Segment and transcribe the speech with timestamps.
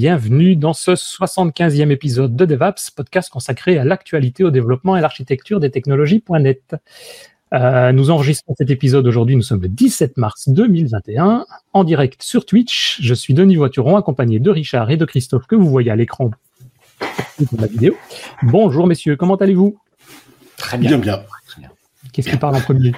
[0.00, 5.02] Bienvenue dans ce 75e épisode de DevApps, podcast consacré à l'actualité, au développement et à
[5.02, 6.76] l'architecture des technologies.net.
[7.52, 12.46] Euh, nous enregistrons cet épisode aujourd'hui, nous sommes le 17 mars 2021, en direct sur
[12.46, 13.00] Twitch.
[13.02, 16.30] Je suis Denis Voituron, accompagné de Richard et de Christophe, que vous voyez à l'écran
[17.40, 17.96] de la vidéo.
[18.44, 19.80] Bonjour messieurs, comment allez-vous?
[20.58, 20.96] Très bien.
[20.98, 21.16] bien,
[21.58, 21.70] bien.
[22.12, 22.92] Qu'est-ce qui parle en premier?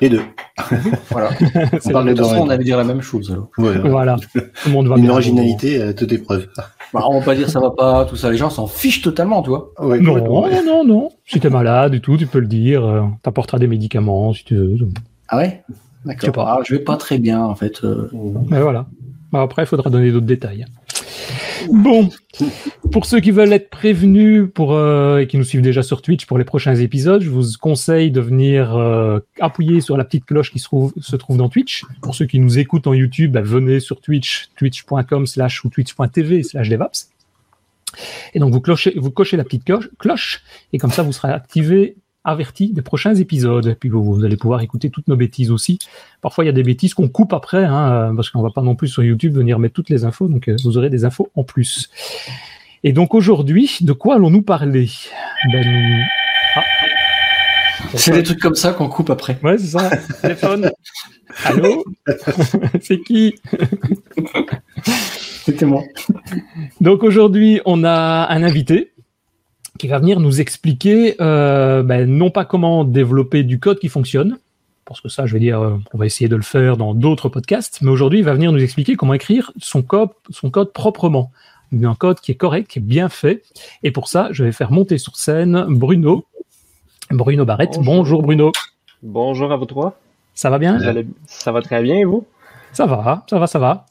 [0.00, 0.22] Les deux.
[1.10, 1.30] voilà.
[1.84, 3.36] on parle de on allait dire la même chose.
[3.56, 4.16] Voilà.
[4.16, 6.48] Tout le monde va Une originalité à toute épreuve.
[6.92, 8.30] Bah, on va pas dire ça va pas, tout ça.
[8.30, 9.72] Les gens s'en fichent totalement, toi.
[9.80, 11.08] non, non, non, non.
[11.26, 12.84] Si t'es malade et tout, tu peux le dire.
[12.84, 14.76] Euh, t'apporteras des médicaments si tu veux.
[15.28, 15.62] Ah ouais?
[16.04, 16.34] D'accord.
[16.34, 17.82] Je, ah, je vais pas très bien, en fait.
[17.84, 18.08] Euh.
[18.48, 18.86] Mais voilà.
[19.32, 20.64] Après, il faudra donner d'autres détails.
[21.70, 22.10] Bon,
[22.92, 26.26] pour ceux qui veulent être prévenus pour, euh, et qui nous suivent déjà sur Twitch
[26.26, 30.52] pour les prochains épisodes, je vous conseille de venir euh, appuyer sur la petite cloche
[30.52, 31.84] qui se trouve, dans Twitch.
[32.02, 36.42] Pour ceux qui nous écoutent en YouTube, bah, venez sur Twitch, twitch.com slash ou twitch.tv
[36.42, 37.10] slash devaps.
[38.34, 42.72] Et donc vous cochez la petite cloche, cloche et comme ça vous serez activé averti
[42.72, 43.66] des prochains épisodes.
[43.66, 45.78] Et puis vous, allez pouvoir écouter toutes nos bêtises aussi.
[46.20, 48.74] Parfois, il y a des bêtises qu'on coupe après, hein, parce qu'on va pas non
[48.74, 51.44] plus sur YouTube venir mettre toutes les infos, donc euh, vous aurez des infos en
[51.44, 51.88] plus.
[52.84, 54.90] Et donc aujourd'hui, de quoi allons-nous parler
[55.52, 56.04] ben,
[56.56, 56.62] ah.
[57.94, 59.38] C'est des trucs comme ça qu'on coupe après.
[59.42, 59.90] Ouais, c'est ça.
[60.22, 60.70] Téléphone.
[61.44, 61.84] Allô?
[62.80, 63.34] C'est qui?
[65.44, 65.82] C'était moi.
[66.80, 68.92] Donc aujourd'hui, on a un invité
[69.78, 74.38] qui va venir nous expliquer euh, ben, non pas comment développer du code qui fonctionne,
[74.84, 77.28] parce que ça, je vais dire, euh, on va essayer de le faire dans d'autres
[77.28, 81.30] podcasts, mais aujourd'hui, il va venir nous expliquer comment écrire son code, son code proprement,
[81.72, 83.42] un code qui est correct, qui est bien fait.
[83.82, 86.24] Et pour ça, je vais faire monter sur scène Bruno,
[87.10, 87.74] Bruno Barrette.
[87.76, 88.52] Bonjour, Bonjour Bruno.
[89.02, 89.98] Bonjour à vous trois.
[90.34, 90.78] Ça va bien?
[91.26, 92.26] Ça va très bien et vous?
[92.72, 93.86] Ça va, ça va, ça va.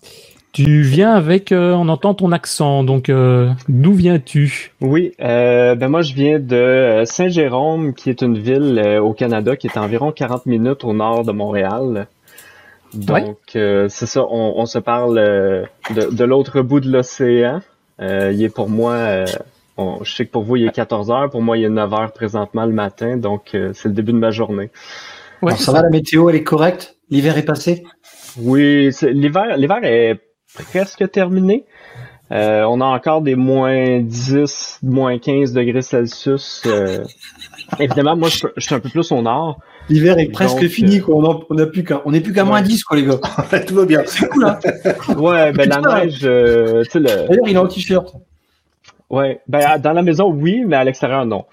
[0.56, 4.72] Tu viens avec, euh, on entend ton accent, donc euh, d'où viens-tu?
[4.80, 9.68] Oui, euh, ben moi je viens de Saint-Jérôme, qui est une ville au Canada qui
[9.68, 12.08] est à environ 40 minutes au nord de Montréal.
[12.94, 15.16] Donc c'est ça, on, se parle
[15.94, 17.60] de, l'autre bout de l'océan.
[18.00, 19.26] il est pour moi,
[19.78, 22.14] je sais que pour vous il est 14 heures, pour moi il est 9 heures
[22.14, 24.70] présentement le matin, donc c'est le début de ma journée.
[25.42, 26.96] Ouais, ça va, la météo elle est correcte?
[27.10, 27.84] L'hiver est passé?
[28.38, 30.20] Oui, l'hiver, l'hiver est
[30.64, 31.66] presque terminé.
[32.32, 36.64] Euh, on a encore des moins 10, moins 15 degrés Celsius.
[36.66, 37.04] Euh.
[37.80, 39.60] évidemment, moi, je, suis un peu plus au nord.
[39.90, 41.46] L'hiver est presque fini, quoi.
[41.50, 43.20] On n'est plus qu'à, on est plus qu'à moins 10, quoi, les gars.
[43.68, 44.02] Tout va bien.
[44.06, 44.60] C'est cool, hein.
[45.18, 47.06] Ouais, ben, la neige, euh, tu sais, le...
[47.06, 48.16] D'ailleurs, il est en t-shirt.
[49.12, 51.46] Ouais, ben, dans la maison, oui, mais à l'extérieur, non.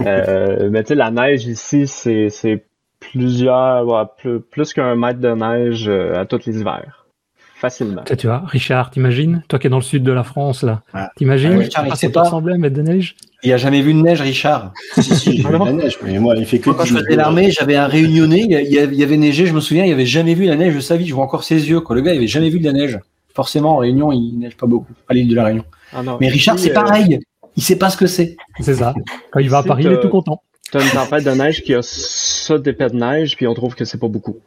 [0.00, 2.64] euh, mais tu sais, la neige ici, c'est, c'est
[2.98, 7.03] plusieurs, ouais, plus, plus qu'un mètre de neige à tous les hivers
[7.64, 8.02] facilement.
[8.04, 10.82] tu vois, Richard, t'imagines Toi qui es dans le sud de la France, là.
[11.16, 14.20] T'imagines ah, Richard, il pas ressemblait mettre de neige Il a jamais vu de neige,
[14.20, 14.72] Richard.
[14.94, 16.70] si, si, j'ai vu de la neige, mais moi, il fait que.
[16.70, 19.92] quand je faisais l'armée, j'avais un réunionnais, il y avait neigé, je me souviens, il
[19.92, 21.06] avait jamais vu la neige de sa vie.
[21.06, 21.96] Je vois encore ses yeux, quoi.
[21.96, 22.98] Le gars, il avait jamais vu de la neige.
[23.34, 25.64] Forcément, en Réunion, il neige pas beaucoup, à l'île de la Réunion.
[25.92, 27.18] Ah mais Richard, c'est euh, pareil.
[27.56, 28.36] Il sait pas ce que c'est.
[28.60, 28.94] C'est ça.
[29.30, 30.42] Quand il va à Paris, il est tout content.
[30.74, 31.82] Une tempête de neige qui a
[32.44, 34.38] ça d'épais de neige, puis on trouve que c'est pas beaucoup.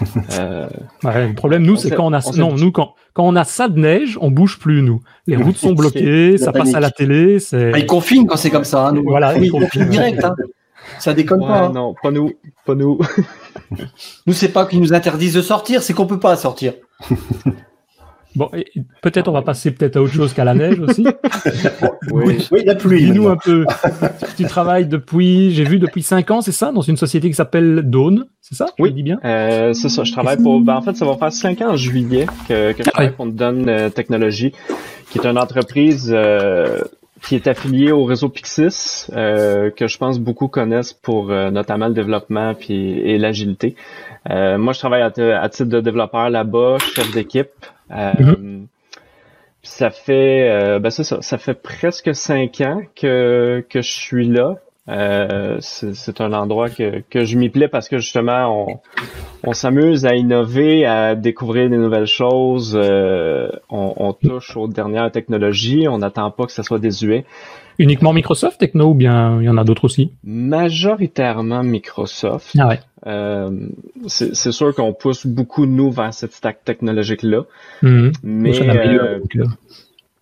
[0.38, 0.66] Euh,
[1.04, 3.78] le problème, nous, c'est quand on a, non, nous, quand, quand on a ça de
[3.78, 5.00] neige, on bouge plus, nous.
[5.28, 7.72] Les routes sont bloquées, ça passe à la télé, c'est.
[7.72, 9.04] Ah, ils confinent quand c'est comme ça, hein, nous.
[9.04, 10.34] Voilà, ils confinent direct, hein.
[10.98, 11.66] Ça déconne pas.
[11.66, 11.72] Hein.
[11.72, 12.32] Non, pas nous,
[12.66, 12.98] pas nous.
[14.26, 16.74] nous, c'est pas qu'ils nous interdisent de sortir, c'est qu'on peut pas sortir.
[18.36, 18.50] Bon,
[19.02, 21.06] peut-être on va passer peut-être à autre chose qu'à la neige aussi.
[22.10, 22.38] oui.
[22.64, 23.04] la pluie.
[23.04, 23.64] Dis-nous un peu.
[24.36, 27.82] tu travailles depuis, j'ai vu depuis 5 ans, c'est ça, dans une société qui s'appelle
[27.84, 28.92] Dawn, c'est ça Oui.
[28.92, 29.18] dis bien?
[29.24, 30.04] Euh, c'est ça.
[30.04, 30.60] Je travaille pour.
[30.60, 33.26] Ben, en fait, ça va faire 5 ans en juillet que, que je travaille pour
[33.26, 34.52] Dawn euh, Technologies,
[35.10, 36.80] qui est une entreprise euh,
[37.22, 41.86] qui est affiliée au réseau Pixis, euh, que je pense beaucoup connaissent pour euh, notamment
[41.88, 43.76] le développement puis et l'agilité.
[44.28, 47.48] moi, je travaille à, à titre de développeur là-bas, chef d'équipe.
[47.94, 48.60] Euh.
[49.62, 54.56] Ça fait, euh, ben ça, ça fait presque cinq ans que, que je suis là.
[54.86, 58.80] Euh, c'est un endroit que, que je m'y plais parce que justement, on,
[59.42, 62.78] on s'amuse à innover, à découvrir des nouvelles choses.
[62.78, 65.88] Euh, on, on, touche aux dernières technologies.
[65.88, 67.24] On n'attend pas que ça soit désuet.
[67.78, 70.12] Uniquement Microsoft Techno ou bien il y en a d'autres aussi?
[70.22, 72.56] Majoritairement Microsoft.
[72.58, 72.80] Ah ouais.
[73.06, 73.50] Euh,
[74.06, 77.42] c'est sûr qu'on pousse beaucoup nous vers cette stack technologique-là.
[77.82, 78.12] Mhm.
[78.22, 79.18] Mais, euh,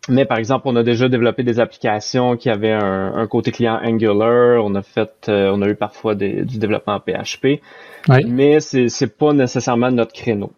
[0.09, 4.65] mais par exemple, on a déjà développé des applications qui avaient un, côté client Angular.
[4.65, 7.61] On a fait, euh, on a eu parfois des, du développement PHP.
[8.09, 8.25] Ouais.
[8.27, 10.53] Mais c'est pas nécessairement notre créneau.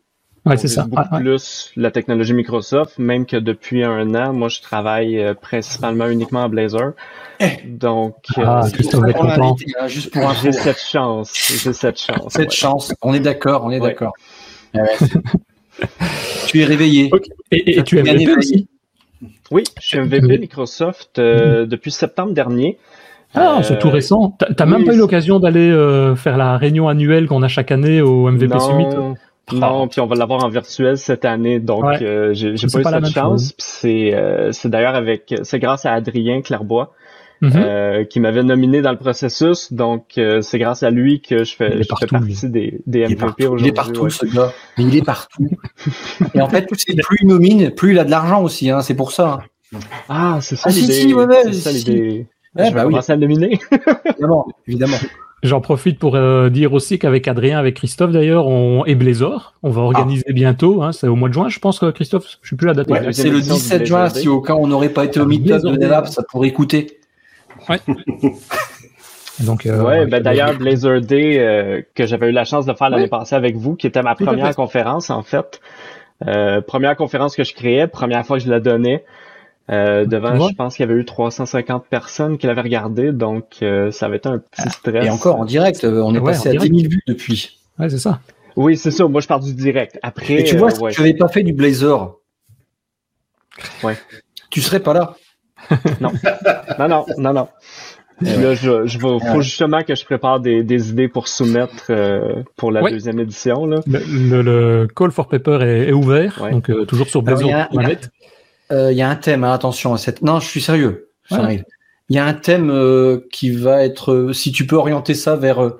[0.46, 0.84] Ouais, c'est ça.
[0.84, 6.06] Beaucoup plus la technologie Microsoft, même que depuis un an, moi, je travaille euh, principalement
[6.08, 6.92] uniquement en Blazor.
[7.40, 7.66] Eh.
[7.66, 9.56] Donc, ah, euh, Christophe content.
[9.80, 11.32] Hein, juste pour J'ai cette chance.
[11.34, 12.32] J'ai cette chance.
[12.32, 12.94] Cette chance.
[13.00, 14.12] On est d'accord, on est d'accord.
[16.46, 17.10] tu es réveillé.
[17.50, 18.68] Et, tu es MVP aussi?
[19.50, 22.78] Oui, je suis MVP Microsoft euh, depuis septembre dernier.
[23.34, 24.36] Ah, c'est tout récent.
[24.56, 25.70] T'as même pas eu l'occasion d'aller
[26.16, 28.86] faire la réunion annuelle qu'on a chaque année au MVP Summit?
[29.52, 33.06] Non, puis on va l'avoir en virtuel cette année, donc euh, j'ai pas eu cette
[33.12, 33.54] chance.
[33.58, 36.92] C'est euh, c'est d'ailleurs avec c'est grâce à Adrien Clairbois
[37.42, 37.52] mhm.
[37.54, 41.82] euh, qui m'avait nominé dans le processus, donc c'est grâce à lui que je fais,
[41.82, 43.66] je fais partie des, des MVP aujourd'hui.
[43.66, 45.48] Il est partout ce gars, mais il est partout.
[46.34, 49.12] Et en fait, plus il nomine, plus il a de l'argent aussi, hein, c'est pour
[49.12, 49.40] ça.
[50.08, 50.92] Ah, c'est ça ah, l'idée.
[50.92, 52.26] Si, ouais, c'est ça l'idée.
[52.56, 53.58] Ouais, je vais bah commencer à le nominer.
[54.06, 54.96] évidemment, évidemment.
[55.44, 59.70] J'en profite pour euh, dire aussi qu'avec Adrien, avec Christophe d'ailleurs, on et Blazor, on
[59.70, 60.82] va organiser bientôt.
[60.82, 62.38] Hein, c'est au mois de juin, je pense, que Christophe.
[62.40, 62.88] Je suis plus la date.
[63.12, 64.08] c'est le 17 juin.
[64.08, 66.98] Si au cas on n'aurait pas été au meet-up de Nevap, ça pourrait écouter.
[67.68, 67.78] Ouais.
[69.40, 72.90] Donc, euh, ouais, ben d'ailleurs, Blazer Day, euh, que j'avais eu la chance de faire
[72.90, 75.60] l'année passée avec vous, qui était ma première conférence, en fait.
[76.26, 79.04] Euh, première conférence que je créais, première fois que je la donnais.
[79.70, 83.90] Euh, devant, je pense qu'il y avait eu 350 personnes qui l'avaient regardé, donc euh,
[83.90, 85.06] ça avait été un petit stress.
[85.06, 87.58] Et encore en direct, euh, on est passé à 10 000 vues depuis.
[87.78, 88.20] Ouais, c'est ça.
[88.56, 89.08] Oui, c'est ça.
[89.08, 89.98] Moi, je parle du direct.
[90.02, 92.14] Après, Et tu vois, si tu n'avais pas fait du Blazer,
[93.82, 93.96] ouais.
[94.50, 95.16] tu serais pas là.
[96.00, 96.12] non.
[96.78, 97.48] non, non, non, non.
[98.20, 101.90] Là, je, je faut justement que je prépare des, des idées pour soumettre
[102.56, 103.66] pour la deuxième édition.
[103.66, 103.80] Là.
[103.86, 107.66] Le, le, call for paper est, est ouvert, donc toujours sur Blazer.
[107.72, 107.98] Il
[108.70, 110.22] y a un thème, hein, attention à cette.
[110.22, 111.10] Non, je suis sérieux.
[111.30, 115.36] Il y a un thème euh, qui va être, euh, si tu peux orienter ça
[115.36, 115.72] vers,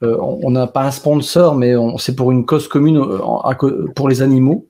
[0.00, 3.04] on n'a pas un sponsor, mais c'est pour une cause commune
[3.94, 4.68] pour les animaux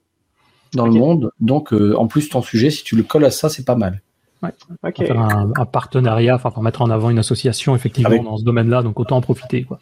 [0.73, 1.31] dans le monde.
[1.41, 4.03] Donc, en plus, ton sujet, si tu le colles à ça, c'est pas mal.
[4.43, 4.51] Ouais.
[4.97, 9.01] Faire un, partenariat, enfin pour mettre en avant une association effectivement dans ce domaine-là, donc
[9.01, 9.65] autant en profiter.
[9.65, 9.81] Quoi.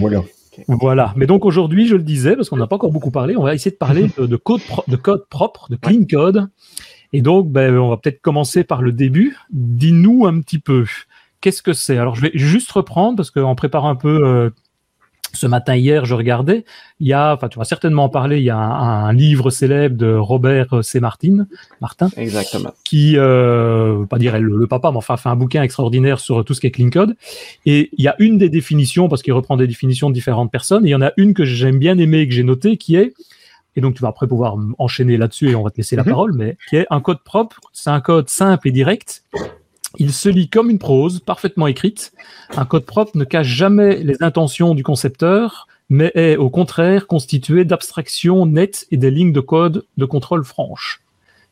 [0.00, 0.22] Voilà.
[0.68, 1.12] Voilà.
[1.16, 3.54] Mais donc aujourd'hui, je le disais, parce qu'on n'a pas encore beaucoup parlé, on va
[3.54, 6.48] essayer de parler de, code, de code propre, de clean code.
[7.14, 9.36] Et donc, ben, on va peut-être commencer par le début.
[9.52, 10.84] Dis-nous un petit peu,
[11.40, 11.96] qu'est-ce que c'est?
[11.96, 14.50] Alors, je vais juste reprendre, parce qu'en préparant un peu euh,
[15.32, 16.64] ce matin hier, je regardais,
[16.98, 19.96] il y a, enfin, tu vas certainement en parler, il y a un, livre célèbre
[19.96, 20.98] de Robert C.
[20.98, 21.46] Martin,
[21.80, 26.18] Martin, exactement, qui, euh, pas dire le, le, papa, mais enfin, fait un bouquin extraordinaire
[26.18, 27.14] sur tout ce qui est clean code.
[27.64, 30.84] Et il y a une des définitions, parce qu'il reprend des définitions de différentes personnes,
[30.84, 32.96] et il y en a une que j'aime bien aimer et que j'ai notée, qui
[32.96, 33.14] est
[33.76, 36.10] et donc tu vas après pouvoir enchaîner là-dessus et on va te laisser la mhm.
[36.10, 39.24] parole, mais qui est un code propre, c'est un code simple et direct.
[39.98, 42.12] Il se lit comme une prose, parfaitement écrite.
[42.56, 47.64] Un code propre ne cache jamais les intentions du concepteur, mais est au contraire constitué
[47.64, 51.00] d'abstractions nettes et des lignes de code de contrôle franches.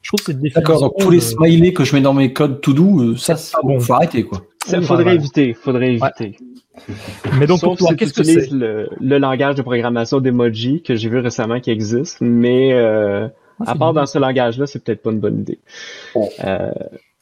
[0.00, 0.60] Je trouve cette définition.
[0.60, 3.36] D'accord, donc tous les smileys que je mets dans mes codes to do, euh, ça,
[3.36, 4.42] ça bon, faut arrêter quoi.
[4.67, 6.37] Ça, faudrait éviter, faudrait éviter.
[7.38, 8.50] Mais donc pour toi, qu'est-ce que c'est?
[8.50, 13.29] le, le, langage de programmation d'emoji que j'ai vu récemment qui existe, mais euh,
[13.67, 15.59] ah, à part dans ce langage-là, c'est peut-être pas une bonne idée.
[16.44, 16.70] Euh,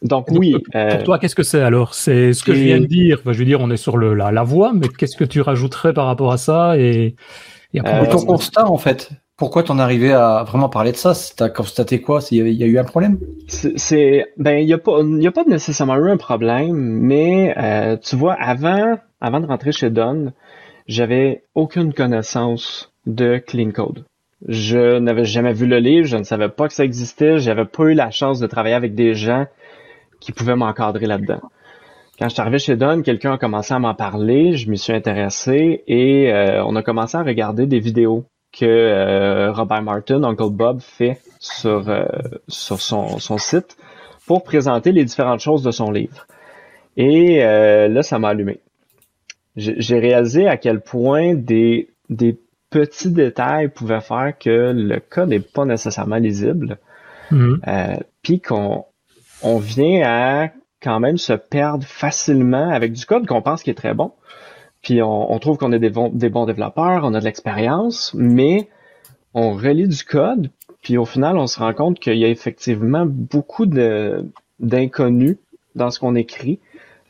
[0.03, 0.53] donc oui.
[0.53, 1.95] pour euh, toi, qu'est-ce que c'est alors?
[1.95, 3.21] C'est ce que je viens de dire.
[3.25, 5.93] je veux dire, on est sur le, la, la voie, mais qu'est-ce que tu rajouterais
[5.93, 7.17] par rapport à ça et,
[7.75, 9.11] et après, ton constat en fait?
[9.40, 11.14] Pourquoi t'en arrivé à vraiment parler de ça?
[11.35, 12.20] T'as constaté quoi?
[12.30, 13.18] Il y, a eu un problème?
[13.49, 17.54] C'est ben il y a pas il y a pas nécessairement eu un problème, mais
[17.56, 20.35] euh, tu vois avant avant de rentrer chez Don,
[20.87, 24.04] j'avais aucune connaissance de clean code.
[24.47, 27.85] Je n'avais jamais vu le livre, je ne savais pas que ça existait, j'avais pas
[27.85, 29.47] eu la chance de travailler avec des gens
[30.20, 31.40] qui pouvaient m'encadrer là-dedans.
[32.18, 34.92] Quand je suis arrivé chez Don, quelqu'un a commencé à m'en parler, je m'y suis
[34.92, 40.50] intéressé et euh, on a commencé à regarder des vidéos que euh, Robert Martin, Uncle
[40.50, 42.04] Bob, fait sur, euh,
[42.49, 43.76] sur son, son, site
[44.26, 46.26] pour présenter les différentes choses de son livre.
[46.97, 48.61] Et euh, là, ça m'a allumé.
[49.57, 52.38] J'ai réalisé à quel point des, des
[52.71, 56.78] petits détails pouvaient faire que le code n'est pas nécessairement lisible.
[57.33, 58.00] Mm-hmm.
[58.23, 58.85] Puis qu'on
[59.42, 60.49] on vient à
[60.83, 64.12] quand même se perdre facilement avec du code qu'on pense qui est très bon.
[64.83, 68.69] Puis on, trouve qu'on est des bons, développeurs, on a de l'expérience, mais
[69.35, 70.51] on relit du code,
[70.83, 75.37] puis au final, on se rend compte qu'il y a effectivement beaucoup d'inconnus
[75.75, 76.61] dans ce qu'on écrit,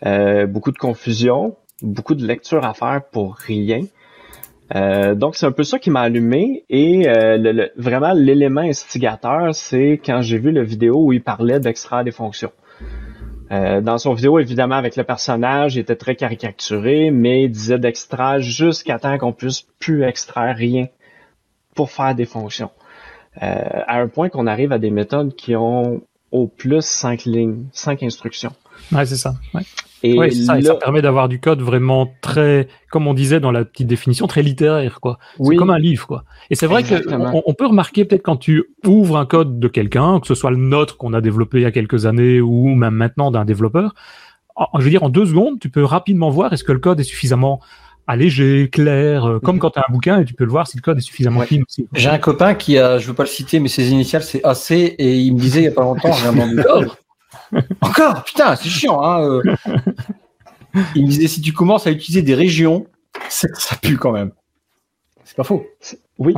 [0.04, 3.82] euh, beaucoup de confusion, beaucoup de lecture à faire pour rien.
[4.74, 10.00] Euh, donc c'est un peu ça qui m'a allumé et euh, vraiment l'élément instigateur, c'est
[10.04, 12.52] quand j'ai vu la vidéo où il parlait d'extraire des fonctions.
[13.50, 17.78] Euh, dans son vidéo, évidemment, avec le personnage, il était très caricaturé, mais il disait
[17.78, 20.86] d'extraire jusqu'à temps qu'on puisse plus extraire rien
[21.74, 22.70] pour faire des fonctions.
[23.40, 26.02] à un point qu'on arrive à des méthodes qui ont
[26.32, 28.52] au plus cinq lignes, cinq instructions.
[28.92, 29.34] Ouais, c'est ça.
[30.02, 34.26] Et ça, permet d'avoir du code vraiment très, comme on disait dans la petite définition,
[34.26, 35.18] très littéraire, quoi.
[35.42, 36.24] C'est comme un livre, quoi.
[36.48, 40.20] Et c'est vrai qu'on on peut remarquer peut-être quand tu ouvres un code de quelqu'un,
[40.20, 42.94] que ce soit le nôtre qu'on a développé il y a quelques années ou même
[42.94, 43.94] maintenant d'un développeur,
[44.78, 47.04] je veux dire, en deux secondes, tu peux rapidement voir est-ce que le code est
[47.04, 47.60] suffisamment
[48.06, 49.60] allégé, clair, euh, comme mhm.
[49.60, 51.42] quand tu as un bouquin et tu peux le voir si le code est suffisamment
[51.42, 51.86] clean aussi.
[51.92, 54.72] J'ai un copain qui a, je veux pas le citer, mais ses initiales c'est AC
[54.72, 56.32] et il me disait il y a pas longtemps, j'ai un
[57.80, 59.02] Encore Putain, c'est chiant.
[59.02, 59.42] Hein, euh.
[60.94, 62.86] Il me disait si tu commences à utiliser des régions,
[63.28, 64.32] ça pue quand même.
[65.24, 65.66] C'est pas faux.
[66.18, 66.34] Oui.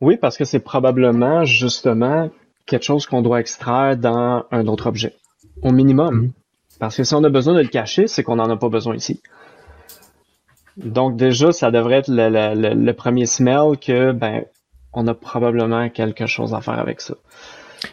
[0.00, 2.30] Oui, parce que c'est probablement justement
[2.66, 5.14] quelque chose qu'on doit extraire dans un autre objet.
[5.62, 6.14] Au minimum.
[6.14, 6.32] Mhm.
[6.78, 8.96] Parce que si on a besoin de le cacher, c'est qu'on n'en a pas besoin
[8.96, 9.22] ici.
[10.76, 14.44] Donc déjà, ça devrait être le, premier smell que ben
[14.92, 17.14] on a probablement quelque chose à faire avec ça.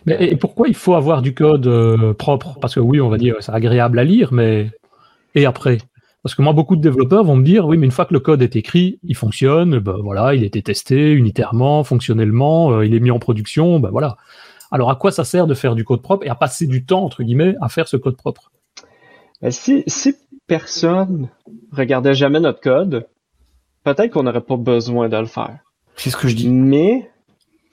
[0.06, 2.58] Mais et pourquoi il faut avoir du code euh, propre?
[2.60, 4.70] Parce que oui, on va dire c'est agréable à lire, mais
[5.36, 5.80] et après?
[6.24, 8.20] Parce que moi, beaucoup de développeurs vont me dire oui, mais une fois que le
[8.20, 12.94] code est écrit, il fonctionne, ben voilà, il a été testé unitairement, fonctionnellement, euh, il
[12.94, 14.18] est mis en production, ben voilà.
[14.72, 17.04] Alors à quoi ça sert de faire du code propre et à passer du temps
[17.04, 18.52] entre guillemets à faire ce code propre?
[19.42, 20.16] Ben, si, si
[20.48, 21.30] personne
[21.72, 23.08] regardait jamais notre code,
[23.84, 25.60] peut-être qu'on n'aurait pas besoin de le faire.
[25.96, 26.50] C'est ce que je dis.
[26.50, 27.10] Mais,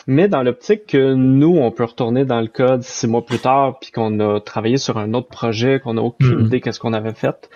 [0.07, 3.79] mais dans l'optique que nous, on peut retourner dans le code six mois plus tard,
[3.81, 6.47] puis qu'on a travaillé sur un autre projet, qu'on n'a aucune mm-hmm.
[6.47, 7.51] idée qu'est-ce qu'on avait fait,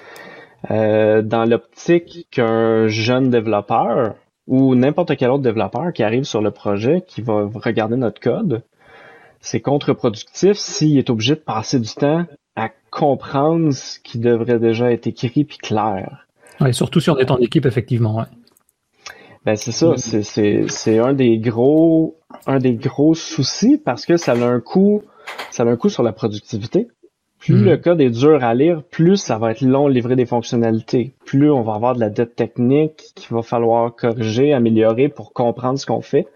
[0.71, 4.15] euh, dans l'optique qu'un jeune développeur
[4.47, 8.63] ou n'importe quel autre développeur qui arrive sur le projet, qui va regarder notre code,
[9.41, 12.27] c'est contre-productif s'il est obligé de passer du temps
[12.57, 16.27] à comprendre ce qui devrait déjà être écrit puis clair.
[16.61, 18.19] Ouais, surtout si on est en équipe, effectivement.
[18.19, 18.25] Ouais.
[19.45, 22.17] Ben c'est ça, c'est un des gros
[22.47, 25.03] un des gros soucis parce que ça a un coût
[25.51, 26.89] ça a un coût sur la productivité.
[27.39, 27.65] Plus hmm.
[27.65, 31.15] le code est dur à lire, plus ça va être long de livrer des fonctionnalités.
[31.25, 35.79] Plus on va avoir de la dette technique qu'il va falloir corriger, améliorer pour comprendre
[35.79, 36.27] ce qu'on fait.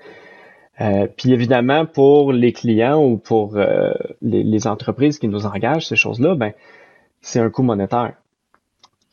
[0.81, 3.93] Euh, puis évidemment, pour les clients ou pour euh,
[4.23, 6.53] les, entreprises qui nous engagent, ces choses-là, ben,
[7.21, 8.15] c'est un coût monétaire.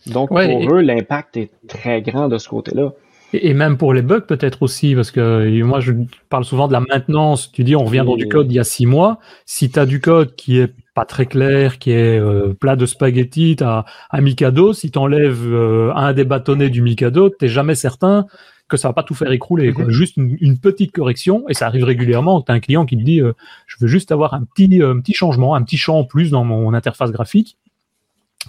[0.07, 2.93] Donc, pour eux, l'impact est très grand de ce côté-là.
[3.33, 5.93] Et, même pour les bugs, peut-être aussi, parce que moi, je
[6.29, 7.51] parle souvent de la maintenance.
[7.51, 9.19] Tu dis, on revient dans du code il y a six mois.
[9.45, 12.85] Si tu as du code qui est pas très clair, qui est euh, plat de
[12.85, 14.73] spaghettis, tu as un Mikado.
[14.73, 15.53] Si tu enlèves
[15.95, 18.25] un des bâtonnets du Mikado, tu jamais certain
[18.71, 19.71] que ça va pas tout faire écrouler.
[19.71, 19.89] Mhm.
[19.91, 22.41] Juste une, petite correction, et ça arrive régulièrement.
[22.41, 23.33] Tu as un client qui te dit euh,
[23.67, 26.43] Je veux juste avoir un petit, euh, petit changement, un petit champ en plus dans
[26.43, 27.57] mon interface graphique.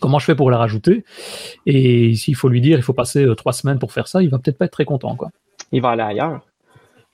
[0.00, 1.04] Comment je fais pour le rajouter?
[1.66, 4.30] Et s'il faut lui dire il faut passer euh, trois semaines pour faire ça, il
[4.30, 5.14] va peut-être pas être très content.
[5.16, 5.30] Quoi.
[5.70, 6.40] Il va aller ailleurs.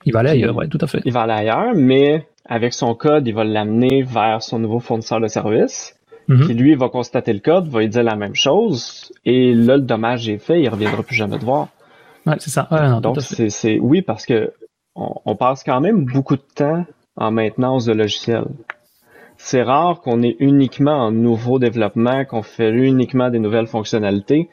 [0.05, 1.01] Il va aller ailleurs, oui, tout à fait.
[1.05, 5.19] Il va aller ailleurs, mais avec son code, il va l'amener vers son nouveau fournisseur
[5.19, 5.95] de service.
[6.29, 6.45] Mhm.
[6.45, 9.81] Qui lui va constater le code, va lui dire la même chose, et là le
[9.81, 11.69] dommage est fait, il reviendra plus jamais te voir
[12.37, 12.67] c'est ça.
[13.01, 14.53] Donc, c'est, oui, parce que
[14.95, 18.45] on, passe quand même beaucoup de temps en maintenance de logiciels.
[19.41, 24.49] C'est rare qu'on ait uniquement en nouveau développement, qu'on fait uniquement des nouvelles fonctionnalités.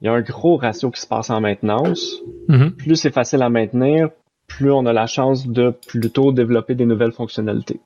[0.00, 2.22] Il y a un gros ratio qui se passe en maintenance.
[2.48, 2.70] Mm-hmm.
[2.70, 4.08] Plus c'est facile à maintenir,
[4.48, 7.80] plus on a la chance de plutôt développer des nouvelles fonctionnalités.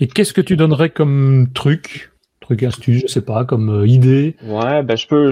[0.00, 4.34] Et qu'est-ce que tu donnerais comme truc truc astuce, je sais pas, comme euh, idée?
[4.42, 5.30] Ouais, ben je peux.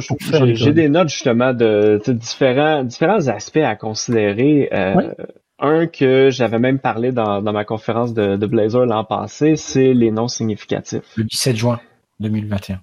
[0.54, 4.68] J'ai des notes justement de, différents différents aspects à considérer.
[4.72, 5.12] Euh,
[5.60, 10.10] un que j'avais même parlé dans, ma conférence de, de Blazor l'an passé, c'est les
[10.10, 11.12] noms significatifs.
[11.16, 11.80] Le 17 juin
[12.20, 12.80] 2021.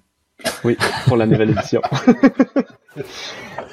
[0.64, 1.82] Oui, pour la nouvelle édition.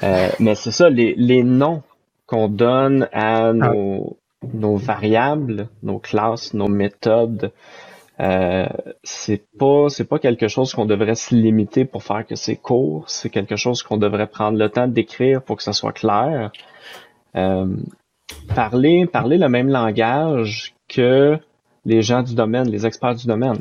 [0.02, 1.82] Euh, mais c'est ça, les, les noms
[2.26, 3.52] qu'on donne à ah.
[3.54, 4.18] nos,
[4.52, 7.50] nos variables, nos classes, nos méthodes,
[8.18, 8.66] euh,
[9.02, 13.04] c'est pas c'est pas quelque chose qu'on devrait se limiter pour faire que c'est court.
[13.08, 16.50] C'est quelque chose qu'on devrait prendre le temps d'écrire pour que ça soit clair.
[17.36, 17.66] Euh,
[18.54, 21.38] parler parler le même langage que
[21.84, 23.60] les gens du domaine, les experts du domaine.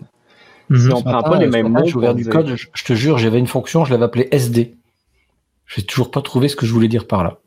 [0.70, 0.80] Mhm.
[0.80, 2.56] Si on prend pas les mêmes mots, j'ai ouvert du code.
[2.56, 4.76] Je, te jure, j'avais une fonction, je l'avais appelée SD.
[5.68, 7.38] J'ai toujours pas trouvé ce que je voulais dire par là.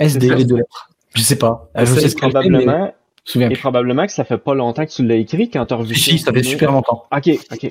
[0.00, 0.90] SD, les deux lettres.
[1.14, 1.70] Je sais pas.
[1.74, 2.92] Je sais ce probablement.
[3.34, 5.94] Et probablement que ça fait pas longtemps que tu l'as écrit quand tu as revu
[5.96, 7.06] Si, ça fait super longtemps.
[7.10, 7.70] Ok, ok.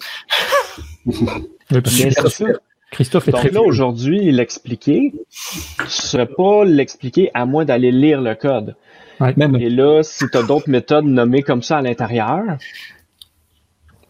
[2.95, 8.35] Christophe est Donc là, aujourd'hui, l'expliquer, ne serait pas l'expliquer à moins d'aller lire le
[8.35, 8.77] code.
[9.37, 12.43] Et là, si tu as d'autres méthodes nommées comme ça à l'intérieur,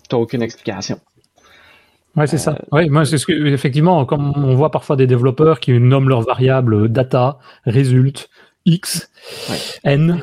[0.07, 0.99] tu aucune explication.
[2.15, 2.51] Ouais, c'est ça.
[2.51, 6.09] Euh, oui, moi, c'est ce que, effectivement, comme on voit parfois des développeurs qui nomment
[6.09, 8.29] leurs variables data, résulte,
[8.67, 9.09] X,
[9.83, 10.21] N.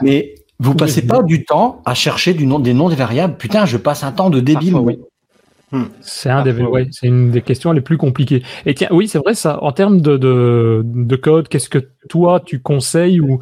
[0.00, 3.36] Mais vous passez pas du temps à chercher du nom, des noms des variables.
[3.36, 4.76] Putain, je passe un temps de débile.
[4.76, 4.98] oui.
[5.72, 5.84] Hmm.
[6.00, 6.54] C'est un des,
[6.90, 8.42] c'est une des questions les plus compliquées.
[8.66, 9.62] Et tiens, oui, c'est vrai ça.
[9.62, 13.40] En termes de, de, de code, qu'est-ce que toi tu conseilles ou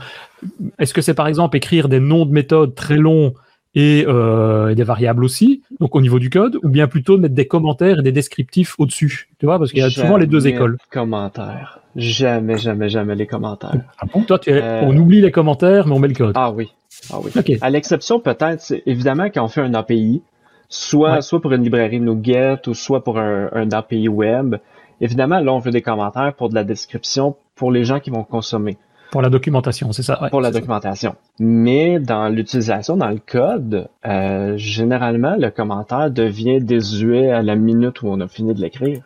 [0.78, 3.34] est-ce que c'est par exemple écrire des noms de méthodes très longs
[3.74, 7.46] et, euh, des variables aussi, donc au niveau du code, ou bien plutôt mettre des
[7.46, 10.78] commentaires et des descriptifs au-dessus, tu vois, parce qu'il y a souvent les deux écoles.
[10.90, 11.80] Commentaires.
[11.94, 13.80] Jamais, jamais, jamais les commentaires.
[13.98, 14.22] Ah bon?
[14.22, 16.32] Toi, tu euh, on oublie les commentaires, mais on met le code.
[16.34, 16.72] Ah oui.
[17.10, 17.58] Ah oui.
[17.60, 20.22] À l'exception peut-être, évidemment quand on fait un API,
[20.68, 24.56] soit, soit pour une librairie NuGet ou soit pour un, un API web.
[25.00, 28.24] Évidemment, là, on veut des commentaires pour de la description pour les gens qui vont
[28.24, 28.76] consommer.
[29.10, 30.28] Pour la documentation, c'est ça?
[30.30, 31.16] pour la documentation.
[31.38, 38.02] Mais dans l'utilisation, dans le code, euh, généralement, le commentaire devient désuet à la minute
[38.02, 39.02] où on a fini de l'écrire.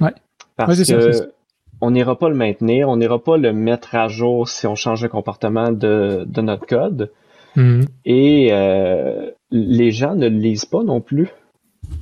[0.00, 0.14] Ouais.
[0.56, 1.32] Parce que
[1.80, 5.02] on n'ira pas le maintenir, on n'ira pas le mettre à jour si on change
[5.02, 7.10] le comportement de, de notre code.
[7.56, 7.86] Mhm.
[8.04, 11.28] Et euh, les gens ne le lisent pas non plus.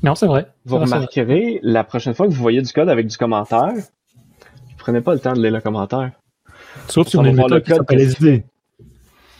[0.02, 0.46] Non, c'est vrai.
[0.64, 5.00] Vous remarquerez, la prochaine fois que vous voyez du code avec du commentaire, vous prenez
[5.00, 6.12] pas le temps de lire le commentaire.
[6.88, 8.44] Sauf si on a une méthode qui s'appelle SD.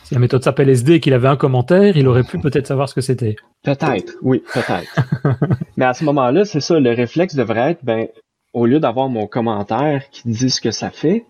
[0.03, 2.87] Si la méthode s'appelle SD et qu'il avait un commentaire, il aurait pu peut-être savoir
[2.87, 3.35] ce que c'était.
[3.63, 4.99] Peut-être, oui, peut-être.
[5.77, 8.07] Mais à ce moment-là, c'est ça, le réflexe devrait être, ben,
[8.53, 11.25] au lieu d'avoir mon commentaire qui dit ce que ça fait,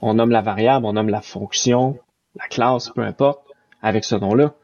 [0.00, 1.98] on nomme la variable, on nomme la fonction,
[2.36, 3.40] la classe, peu importe,
[3.82, 4.54] avec ce nom-là.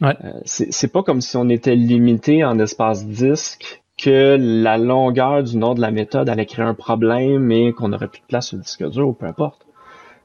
[0.00, 0.16] Ouais.
[0.24, 5.56] Euh, c'est pas comme si on était limité en espace disque, que la longueur du
[5.56, 8.56] nom de la méthode allait créer un problème et qu'on n'aurait plus de place sur
[8.56, 9.66] le disque dur ou peu importe.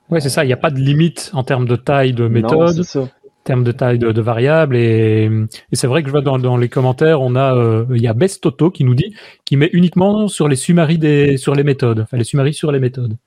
[0.09, 0.43] Oui, c'est ça.
[0.43, 3.07] Il n'y a pas de limite en termes de taille de méthode, en
[3.43, 4.75] termes de taille de, de variable.
[4.75, 5.25] Et,
[5.71, 8.07] et c'est vrai que je vois dans, dans les commentaires, on a, euh, il y
[8.07, 11.63] a Best Toto qui nous dit qu'il met uniquement sur les summaries des, sur les
[11.63, 13.17] méthodes, enfin les summaries sur les méthodes.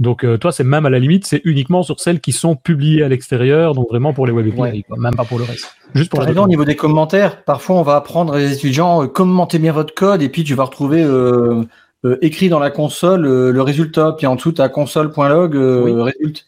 [0.00, 3.02] Donc euh, toi, c'est même à la limite, c'est uniquement sur celles qui sont publiées
[3.02, 5.76] à l'extérieur, donc vraiment pour les web API, même pas pour le reste.
[5.94, 9.58] Juste pour la au niveau des commentaires, parfois on va apprendre les étudiants euh, commentez
[9.58, 11.64] bien votre code et puis tu vas retrouver euh,
[12.06, 16.42] euh écrit dans la console le résultat, puis en dessous tu as console.log euh, résultat.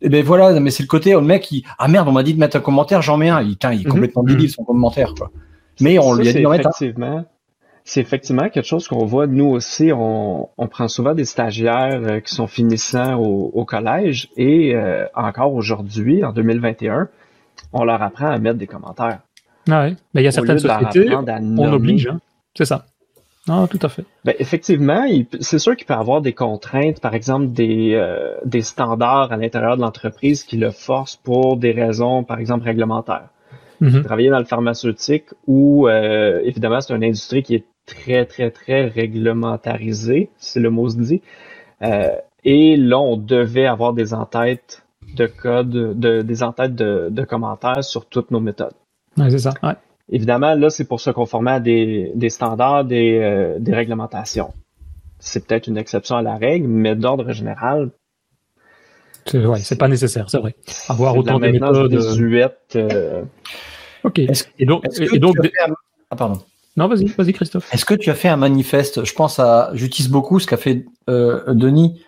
[0.00, 2.34] Et ben voilà, mais c'est le côté, le mec qui ah merde, on m'a dit
[2.34, 3.40] de mettre un commentaire, j'en mets un.
[3.40, 3.84] Il, il est mhm.
[3.84, 5.30] complètement débile son commentaire quoi.
[5.80, 7.24] Mais on lui a dit d'en mettre un
[7.84, 9.26] c'est effectivement quelque chose qu'on voit.
[9.26, 15.06] Nous aussi, on, prend souvent des stagiaires euh, qui sont finissants au, collège et euh,
[15.14, 17.08] encore aujourd'hui, en 2021,
[17.72, 19.20] on leur apprend à mettre des commentaires.
[19.70, 22.20] Ah oui, mais il y a certaines sociétés, on oblige, hein.
[22.54, 22.86] c'est ça.
[23.48, 24.04] Ah, tout à fait.
[24.24, 25.06] Ben, effectivement,
[25.40, 29.36] c'est sûr qu'il peut y avoir des contraintes, par exemple des, euh, des standards à
[29.36, 33.28] l'intérieur de l'entreprise qui le forcent pour des raisons, par exemple, réglementaires.
[33.80, 38.86] Mm Travailler dans le pharmaceutique où, évidemment, c'est une industrie qui est très, très, très
[38.86, 41.22] réglementarisé, si le mot se dit.
[41.82, 44.82] Euh, et là, on devait avoir des entêtes
[45.16, 48.74] de code, de, des entêtes de, de commentaires sur toutes nos méthodes.
[49.16, 49.54] Ouais, c'est ça.
[49.62, 49.74] Ouais.
[50.10, 54.52] Évidemment, là, c'est pour se conformer à des, des standards, des, euh, des réglementations.
[55.18, 57.90] C'est peut-être une exception à la règle, mais d'ordre général.
[59.26, 60.54] C'est ouais, c'est pas nécessaire, c'est vrai.
[60.88, 61.90] Avoir autant de méthodes.
[61.90, 63.22] Désuètes, euh...
[64.02, 64.18] Ok.
[64.58, 65.36] Et donc, et donc,
[66.10, 66.42] ah, pardon.
[66.76, 67.72] Non, vas-y, vas-y, Christophe.
[67.72, 69.04] Est-ce que tu as fait un manifeste?
[69.04, 72.00] Je pense à, j'utilise beaucoup ce qu'a fait euh, Denis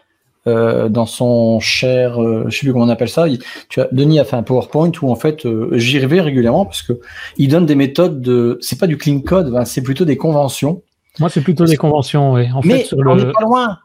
[0.47, 3.27] euh, dans son cher, euh, je sais plus comment on appelle ça.
[3.69, 6.83] tu as, Denis a fait un PowerPoint où en fait, euh, j'y reviens régulièrement parce
[6.83, 7.01] que
[7.37, 10.83] il donne des méthodes de, c'est pas du clean code, c'est plutôt des conventions.
[11.19, 12.49] Moi, c'est plutôt des conventions, oui.
[12.53, 13.79] En Mais fait, on n'est pas loin.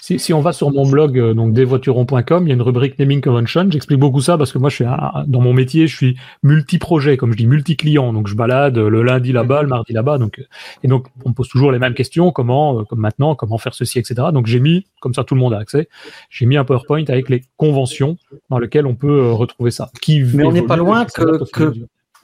[0.00, 2.98] Si, si, on va sur mon blog, euh, donc desvoiturons.com, il y a une rubrique
[3.00, 3.68] naming convention.
[3.68, 7.32] J'explique beaucoup ça parce que moi, je suis dans mon métier, je suis multi-projet, comme
[7.32, 8.12] je dis, multi-client.
[8.12, 10.18] Donc, je balade le lundi là-bas, le mardi là-bas.
[10.18, 10.40] Donc,
[10.84, 12.30] et donc, on me pose toujours les mêmes questions.
[12.30, 14.28] Comment, euh, comme maintenant, comment faire ceci, etc.
[14.32, 15.88] Donc, j'ai mis, comme ça, tout le monde a accès.
[16.30, 18.16] J'ai mis un PowerPoint avec les conventions
[18.50, 19.90] dans lesquelles on peut euh, retrouver ça.
[20.00, 21.74] Qui Mais on n'est pas loin que, que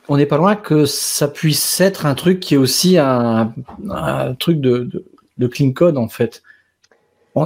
[0.09, 3.53] on n'est pas loin que ça puisse être un truc qui est aussi un,
[3.91, 5.05] un truc de, de,
[5.39, 6.43] de clean code en fait.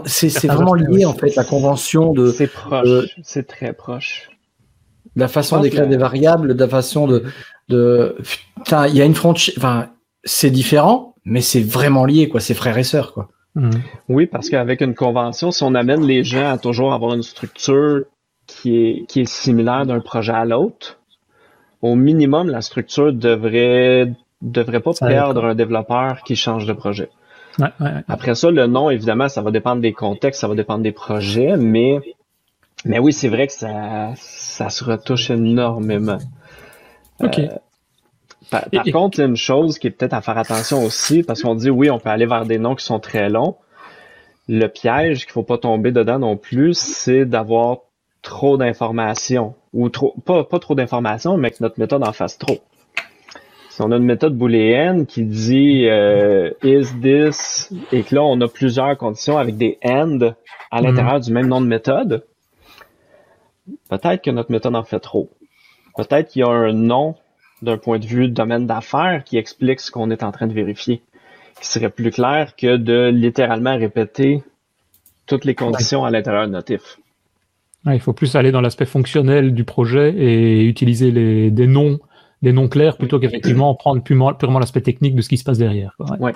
[0.05, 2.31] C'est vraiment lié en fait la convention de.
[2.31, 4.31] C'est proche, c'est très proche.
[5.17, 7.25] La façon d'écrire des variables, de la façon de,
[7.69, 8.17] de,
[8.89, 9.91] il y a une frontière, enfin,
[10.23, 13.29] c'est différent, mais c'est vraiment lié quoi, c'est frères et sœurs quoi.
[13.55, 13.71] Mmh.
[14.09, 18.05] Oui, parce qu'avec une convention, si on amène les gens à toujours avoir une structure
[18.47, 21.01] qui est qui est similaire d'un projet à l'autre,
[21.81, 27.09] au minimum la structure devrait devrait pas perdre un développeur qui change de projet.
[28.09, 31.57] Après ça, le nom, évidemment, ça va dépendre des contextes, ça va dépendre des projets,
[31.57, 32.01] mais,
[32.85, 36.19] mais oui, c'est vrai que ça, ça se retouche énormément.
[37.21, 37.39] OK.
[37.39, 37.49] Euh,
[38.51, 41.43] par, contre, il y a une chose qui est peut-être à faire attention aussi, parce
[41.43, 43.57] qu'on dit oui, on peut aller vers des noms qui sont très longs,
[44.49, 47.79] Le piège qu'il faut pas tomber dedans non plus, c'est d'avoir
[48.23, 52.59] trop d'informations ou trop pas, pas trop d'informations, mais que notre méthode en fasse trop.
[53.79, 58.41] Si on a une méthode booléenne qui dit euh, is this et que là on
[58.41, 60.35] a plusieurs conditions avec des and
[60.73, 61.21] à l'intérieur mhm.
[61.21, 62.25] du même nom de méthode,
[63.89, 65.31] peut-être que notre méthode en fait trop.
[65.97, 67.15] Peut-être qu'il y a un nom
[67.63, 71.01] d'un point de vue domaine d'affaires qui explique ce qu'on est en train de vérifier,
[71.61, 74.43] qui serait plus clair que de littéralement répéter
[75.27, 76.99] toutes les conditions à l'intérieur de notre if.
[77.87, 82.01] il faut plus aller dans l'aspect fonctionnel du projet et utiliser les, des noms
[82.43, 85.97] des noms clairs plutôt qu'effectivement prendre purement, l'aspect technique de ce qui se passe derrière.
[86.21, 86.33] Ouais.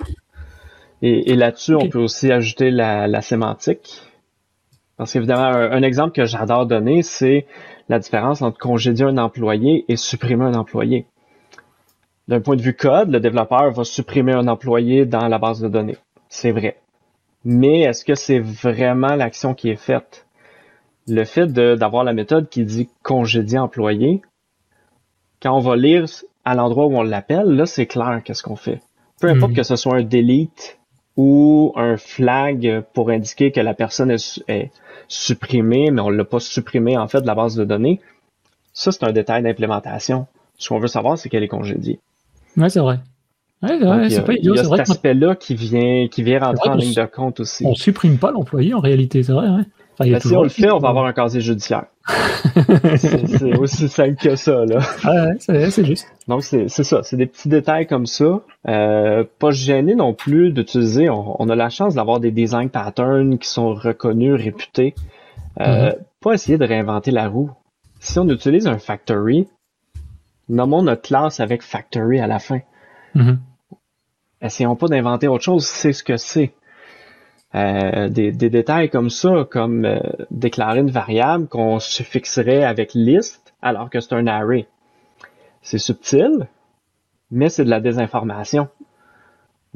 [1.01, 4.01] Et, là-dessus, on peut aussi ajouter la, sémantique.
[4.97, 7.45] Parce qu'évidemment, un, exemple que j'adore donner, c'est
[7.89, 11.05] la différence entre congédier un employé et supprimer un employé.
[12.29, 15.67] D'un point de vue code, le développeur va supprimer un employé dans la base de
[15.67, 15.97] données.
[16.29, 16.77] C'est vrai.
[17.43, 20.25] Mais est-ce que c'est vraiment l'action qui est faite?
[21.05, 24.21] Le fait d'avoir la méthode qui dit congédier employé,
[25.43, 26.05] quand on va lire
[26.45, 28.81] à l'endroit où on l'appelle, là, c'est clair qu'est-ce qu'on fait.
[29.19, 29.55] Peu importe hmm.
[29.55, 30.79] que ce soit un delete
[31.15, 34.71] ou un flag pour indiquer que la personne est,
[35.09, 37.99] supprimée, mais on l'a pas supprimée en fait de la base de données.
[38.71, 40.25] Ça, c'est un détail d'implémentation.
[40.57, 41.99] Ce qu'on veut savoir, c'est qu'elle est congédiée.
[42.57, 42.99] Ouais, c'est vrai.
[43.61, 44.55] Ouais, c'est pas idiot.
[44.55, 47.65] Il y a cet aspect-là qui vient, qui vient rentrer en ligne de compte aussi.
[47.65, 49.47] On supprime pas l'employé en réalité, c'est vrai.
[49.47, 49.63] Ouais.
[49.99, 51.85] Ben, si on le fait, on va avoir un casier judiciaire.
[52.05, 54.79] C'est aussi simple que ça, là.
[55.05, 56.07] Ouais, c'est juste.
[56.27, 57.03] Donc, c'est ça.
[57.03, 58.41] C'est des petits détails comme ça.
[58.67, 61.09] Euh, pas gêné non plus d'utiliser.
[61.09, 64.95] On, a la chance d'avoir des design patterns qui sont reconnus, réputés.
[65.59, 65.97] Euh, mm-hmm.
[66.19, 67.51] Pas essayer de réinventer la roue.
[67.99, 69.47] Si on utilise un factory,
[70.49, 72.59] nommons notre classe avec factory à la fin.
[73.15, 73.37] Mm-hmm.
[74.41, 76.53] Essayons pas d'inventer autre chose, c'est ce que c'est.
[77.55, 79.99] Euh, des, détails comme ça, comme euh,
[80.31, 84.67] déclarer une variable qu'on suffixerait avec list alors que c'est un array.
[85.61, 86.47] C'est subtil,
[87.29, 88.69] mais c'est de la désinformation.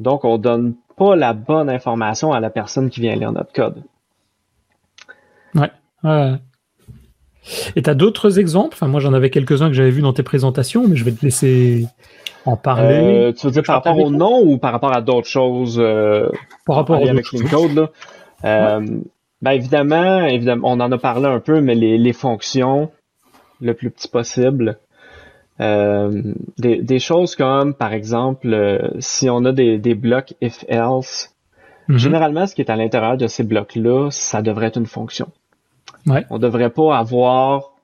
[0.00, 3.82] Donc, on donne pas la bonne information à la personne qui vient lire notre code.
[5.54, 5.70] Ouais.
[7.76, 8.74] Et tu as d'autres exemples?
[8.74, 11.24] Enfin, moi, j'en avais quelques-uns que j'avais vus dans tes présentations, mais je vais te
[11.24, 11.86] laisser
[12.44, 13.28] en parler.
[13.28, 16.28] Euh, tu veux dire par rapport au nom ou par rapport à d'autres choses euh,
[16.66, 17.90] Par rapport à avec Code là?
[18.44, 18.86] Euh,
[19.42, 22.90] ben évidemment, évidemment, on en a parlé un peu, mais les, fonctions
[23.60, 24.78] le plus petit possible.
[25.58, 31.34] des, choses comme, par exemple, si on a des, blocs if-else,
[31.88, 31.98] mhm.
[31.98, 35.28] généralement, ce qui est à l'intérieur de ces blocs-là, ça devrait être une fonction.
[36.06, 36.24] Ouais.
[36.30, 37.74] On devrait pas avoir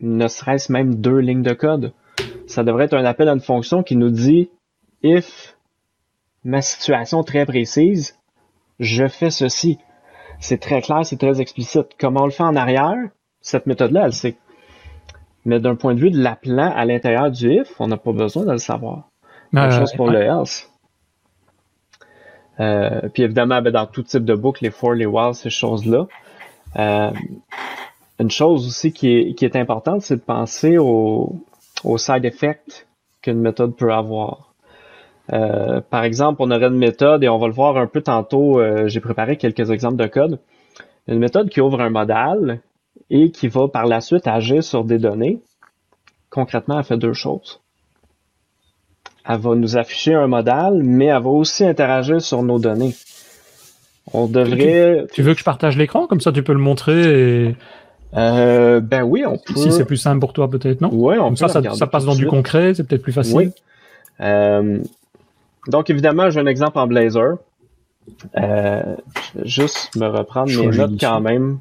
[0.00, 1.92] ne serait-ce même deux lignes de code
[2.52, 4.50] ça devrait être un appel à une fonction qui nous dit
[5.02, 5.56] if
[6.44, 8.18] ma situation très précise,
[8.78, 9.78] je fais ceci.
[10.38, 11.86] C'est très clair, c'est très explicite.
[11.98, 12.98] Comment on le fait en arrière,
[13.40, 14.36] cette méthode-là, elle sait.
[15.44, 18.44] Mais d'un point de vue de l'appelant à l'intérieur du if, on n'a pas besoin
[18.44, 19.08] de le savoir.
[19.52, 20.70] Même chose pour le else.
[22.60, 26.06] Euh, puis évidemment, ben, dans tout type de boucle, les for, les while, ces choses-là.
[26.76, 27.10] Euh,
[28.18, 31.44] une chose aussi qui est, qui est importante, c'est de penser au,
[31.84, 32.86] aux side effects
[33.22, 34.54] qu'une méthode peut avoir.
[35.32, 38.60] Euh, par exemple, on aurait une méthode, et on va le voir un peu tantôt,
[38.60, 40.40] euh, j'ai préparé quelques exemples de code.
[41.08, 42.60] Une méthode qui ouvre un modal
[43.10, 45.40] et qui va par la suite agir sur des données.
[46.30, 47.60] Concrètement, elle fait deux choses.
[49.28, 52.94] Elle va nous afficher un modal, mais elle va aussi interagir sur nos données.
[54.12, 55.06] On devrait.
[55.12, 56.06] Tu, veux que je partage l'écran?
[56.06, 57.56] Comme ça tu peux le montrer et
[58.14, 59.54] euh, ben oui, on peut.
[59.54, 60.90] Si c'est plus simple pour toi, peut-être, non?
[60.92, 63.36] Oui, on Comme ça, ça, passe dans du concret, c'est peut-être plus facile.
[63.36, 63.50] Oui.
[64.20, 64.78] Euh,
[65.68, 67.38] donc, évidemment, j'ai un exemple en Blazor.
[68.36, 68.96] Euh,
[69.36, 71.60] je vais juste me reprendre mes notes quand même.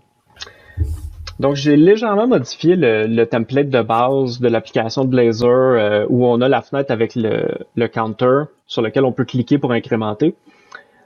[1.40, 6.42] Donc, j'ai légèrement modifié le, template de base de l'application de Blazor euh, où on
[6.42, 10.36] a la fenêtre avec le, le counter sur lequel on peut cliquer pour incrémenter.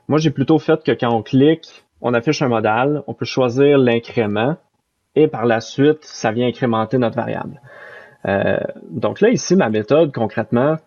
[0.07, 1.67] Moi, j'ai plutôt fait que quand on clique,
[2.01, 4.57] on affiche un modal, on peut choisir l'incrément
[5.15, 7.61] et par la suite, ça vient incrémenter notre variable.
[8.27, 8.57] Euh,
[8.89, 10.77] donc là, ici, ma méthode, concrètement,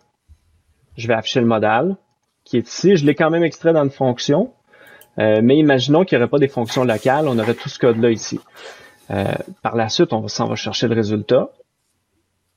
[0.97, 1.95] je vais afficher le modal
[2.43, 2.95] qui est ici.
[2.95, 4.53] Je l'ai quand même extrait dans une fonction,
[5.19, 8.11] euh, mais imaginons qu'il n'y aurait pas des fonctions locales, on aurait tout ce code-là
[8.11, 8.39] ici.
[9.11, 9.25] Euh,
[9.61, 11.49] par la suite, on s'en va chercher le résultat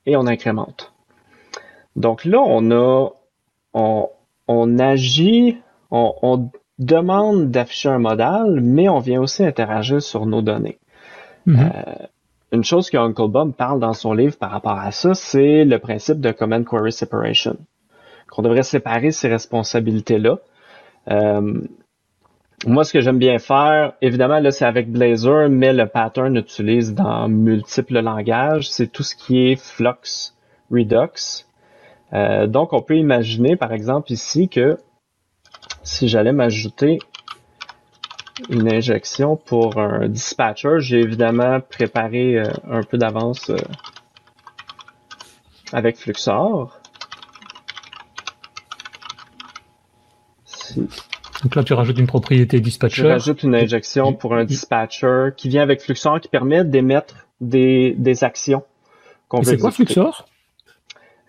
[0.06, 0.92] et on incrémente.
[1.96, 3.10] Donc là, on a,
[3.74, 5.58] on, agit,
[5.90, 10.78] on, on demande d'afficher un modal, mais on vient aussi interagir sur nos données.
[11.46, 11.58] Mhm.
[11.58, 12.06] Euh,
[12.52, 15.78] une chose que Uncle Bob parle dans son livre par rapport à ça, c'est le
[15.78, 17.56] principe de Command Query Separation.
[18.30, 20.38] Qu'on devrait séparer ces responsabilités-là.
[21.10, 21.62] Euh,
[22.66, 26.94] moi, ce que j'aime bien faire, évidemment, là, c'est avec Blazor, mais le pattern utilise
[26.94, 28.70] dans multiples langages.
[28.70, 30.32] C'est tout ce qui est Flux,
[30.70, 31.44] Redux.
[32.12, 34.76] Euh, donc, on peut imaginer, par exemple, ici que
[35.82, 36.98] si j'allais m'ajouter
[38.48, 43.56] une injection pour un dispatcher, j'ai évidemment préparé euh, un peu d'avance euh,
[45.72, 46.78] avec Fluxor.
[51.42, 53.02] Donc là, tu rajoutes une propriété dispatcher.
[53.02, 57.94] Je rajoute une injection pour un dispatcher qui vient avec Fluxor qui permet d'émettre des,
[57.98, 58.62] des actions.
[59.42, 60.26] C'est quoi Fluxor?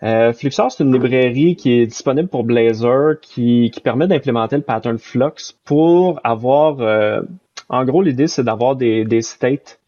[0.02, 4.62] Euh, Fluxor, c'est une librairie qui est disponible pour Blazor qui, qui permet d'implémenter le
[4.62, 6.80] pattern Flux pour avoir...
[6.80, 7.22] Euh,
[7.68, 9.80] en gros, l'idée, c'est d'avoir des, des states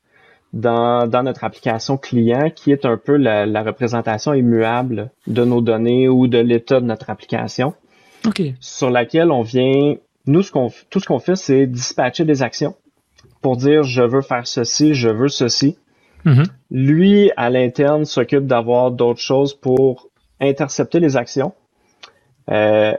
[0.52, 5.60] dans, dans notre application client qui est un peu la, la représentation immuable de nos
[5.60, 7.74] données ou de l'état de notre application.
[8.26, 8.54] Okay.
[8.60, 12.74] Sur laquelle on vient nous, ce qu'on, tout ce qu'on fait, c'est dispatcher des actions
[13.42, 15.76] pour dire je veux faire ceci, je veux ceci.
[16.26, 16.46] Mm-hmm.
[16.70, 20.08] Lui, à l'interne, s'occupe d'avoir d'autres choses pour
[20.40, 21.54] intercepter les actions,
[22.50, 22.94] euh,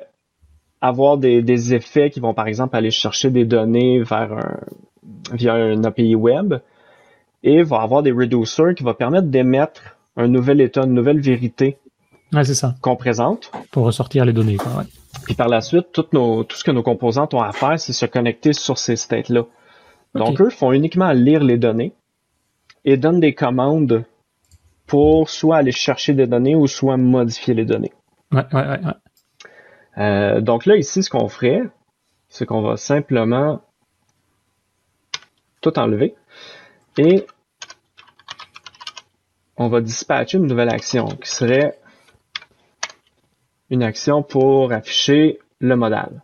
[0.81, 4.57] avoir des, des, effets qui vont, par exemple, aller chercher des données vers un,
[5.33, 6.55] via un API web
[7.43, 11.77] et va avoir des reducers qui vont permettre d'émettre un nouvel état, une nouvelle vérité
[12.33, 12.75] ouais, c'est ça.
[12.81, 13.51] qu'on présente.
[13.71, 14.57] Pour ressortir les données.
[14.57, 14.83] Quoi, ouais.
[15.25, 17.93] Puis par la suite, tout, nos, tout ce que nos composantes ont à faire, c'est
[17.93, 19.43] se connecter sur ces states-là.
[20.15, 21.93] Donc, eux font uniquement lire les données
[22.87, 24.05] et donnent des commandes
[24.85, 27.91] pour soit aller chercher des données ou soit modifier les données.
[28.31, 28.79] Ouais, ouais, ouais.
[29.97, 31.63] Euh, donc là, ici, ce qu'on ferait,
[32.29, 33.61] c'est qu'on va simplement
[35.59, 36.15] tout enlever
[36.97, 37.25] et
[39.57, 41.77] on va dispatcher une nouvelle action qui serait
[43.69, 46.23] une action pour afficher le modal.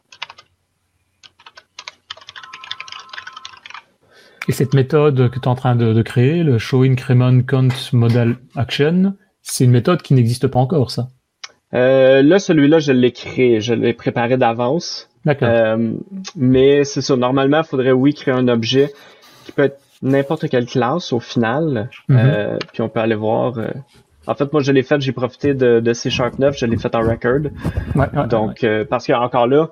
[4.47, 7.69] Et cette méthode que tu es en train de, de, créer, le show increment count
[7.93, 11.07] modal action, c'est une méthode qui n'existe pas encore, ça
[11.73, 15.09] euh, Là, celui-là, je l'ai créé, je l'ai préparé d'avance.
[15.25, 15.47] D'accord.
[15.49, 15.93] Euh,
[16.35, 18.91] mais c'est ça, normalement, il faudrait, oui, créer un objet
[19.45, 21.89] qui peut être n'importe quelle classe au final.
[22.09, 22.17] Mhm.
[22.19, 23.57] euh, puis on peut aller voir.
[23.57, 23.69] euh,
[24.27, 26.77] en fait, moi, je l'ai fait, j'ai profité de, de C Sharp 9, je l'ai
[26.77, 27.39] fait en record.
[27.95, 28.69] Ouais, ouais, Donc, ouais.
[28.69, 29.69] euh, parce que encore là,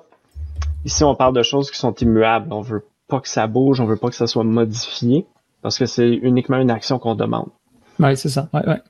[0.84, 2.52] ici, on parle de choses qui sont immuables.
[2.52, 5.26] On veut pas que ça bouge, on veut pas que ça soit modifié,
[5.60, 7.50] parce que c'est uniquement une action qu'on demande.
[8.00, 8.48] Ouais, c'est ça.
[8.54, 8.80] Ouais, ouais.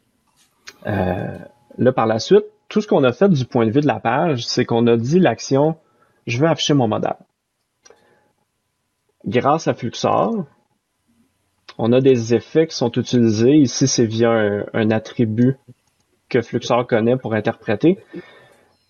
[0.87, 1.39] Euh,
[1.77, 3.99] là, par la suite, tout ce qu'on a fait du point de vue de la
[3.99, 5.75] page, c'est qu'on a dit l'action,
[6.29, 7.17] je veux afficher mon modèle.
[9.27, 10.45] Grâce à Fluxor,
[11.79, 13.57] on a des effets qui sont utilisés.
[13.57, 15.57] Ici, c'est via un, un, attribut
[16.29, 17.99] que Fluxor connaît pour interpréter.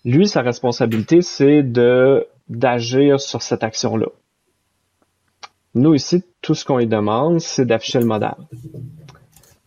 [0.05, 4.07] Lui, sa responsabilité, c'est de d'agir sur cette action-là.
[5.75, 8.35] Nous, ici, tout ce qu'on lui demande, c'est d'afficher le modèle.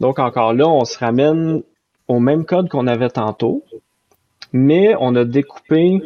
[0.01, 1.63] Donc, encore là, on se ramène
[2.07, 3.65] au même code qu'on avait tantôt,
[4.53, 6.01] mais on a découpé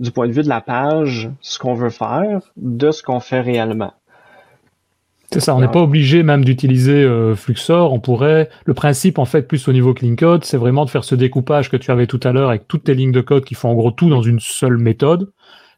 [0.00, 3.40] du point de vue de la page ce qu'on veut faire de ce qu'on fait
[3.40, 3.92] réellement.
[5.30, 7.92] C'est ça, on n'est pas obligé même d'utiliser euh, Fluxor.
[7.92, 11.02] On pourrait, le principe en fait plus au niveau clean code, c'est vraiment de faire
[11.02, 13.54] ce découpage que tu avais tout à l'heure avec toutes tes lignes de code qui
[13.54, 15.32] font en gros tout dans une seule méthode,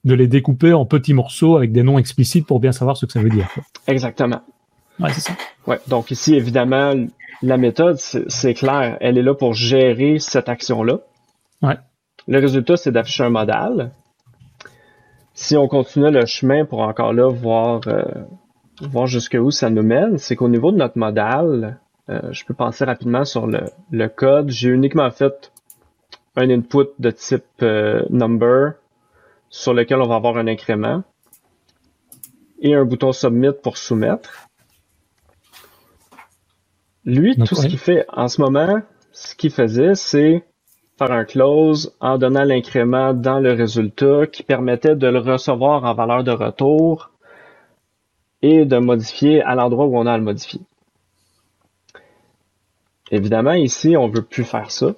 [0.06, 3.12] de les découper en petits morceaux avec des noms explicites pour bien savoir ce que
[3.12, 3.48] ça veut dire.
[3.52, 3.64] Quoi.
[3.88, 4.40] Exactement.
[5.00, 5.32] Ouais, c'est ça.
[5.66, 6.94] Ouais, donc ici évidemment
[7.42, 11.00] la méthode c'est clair, elle est là pour gérer cette action-là.
[11.60, 11.76] Ouais.
[12.28, 13.90] Le résultat c'est d'afficher un modal.
[15.34, 18.02] Si on continue le chemin pour encore là voir euh,
[18.80, 22.84] voir jusqu'où ça nous mène, c'est qu'au niveau de notre modal, euh, je peux penser
[22.84, 24.50] rapidement sur le, le code.
[24.50, 25.52] J'ai uniquement fait
[26.36, 28.74] un input de type euh, number
[29.48, 31.02] sur lequel on va avoir un incrément
[32.60, 34.48] et un bouton submit pour soumettre.
[37.04, 38.80] Lui, Donc, tout ce qu'il fait en ce moment,
[39.12, 40.44] ce qu'il faisait, c'est
[40.98, 45.94] faire un close en donnant l'incrément dans le résultat qui permettait de le recevoir en
[45.94, 47.10] valeur de retour
[48.42, 50.60] et de modifier à l'endroit où on a à le modifier.
[53.10, 54.88] Évidemment, ici, on veut plus faire ça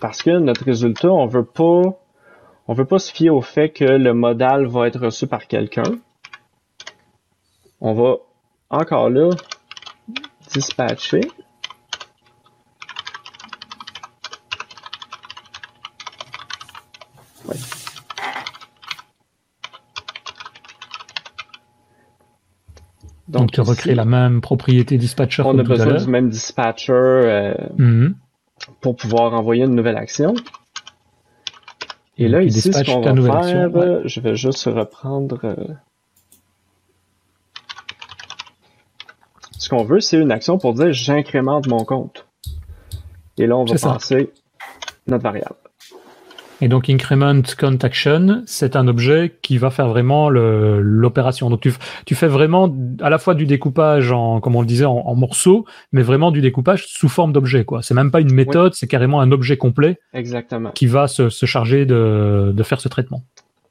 [0.00, 1.98] parce que notre résultat, on veut pas,
[2.68, 5.90] on veut pas se fier au fait que le modal va être reçu par quelqu'un.
[7.80, 8.16] On va
[8.68, 9.30] encore là
[10.52, 11.20] dispatcher.
[17.46, 17.54] Ouais.
[23.28, 25.42] Donc, Donc tu recrées la même propriété dispatcher.
[25.46, 28.14] On a besoin du même dispatcher euh, mm -hmm.
[28.82, 30.34] pour pouvoir envoyer une nouvelle action.
[32.18, 35.38] Et là, il ici, ce qu'on va faire, je vais juste reprendre...
[35.44, 35.54] Euh,
[39.56, 42.26] ce qu'on veut, c'est une action pour dire «j'incrémente mon compte».
[43.38, 44.32] Et là, on va passer
[45.06, 45.56] notre variable.
[46.60, 51.50] Et donc increment count action, c'est un objet qui va faire vraiment l'opération.
[51.50, 51.72] Donc tu,
[52.04, 55.64] tu, fais vraiment à la fois du découpage en, comme on le disait, en, morceaux,
[55.92, 57.64] mais vraiment du découpage sous forme d'objet.
[57.64, 57.82] quoi.
[57.82, 59.98] C'est même pas une méthode, c'est carrément un objet complet.
[60.12, 60.70] Exactement.
[60.72, 63.22] Qui va se, se charger de, de faire ce traitement.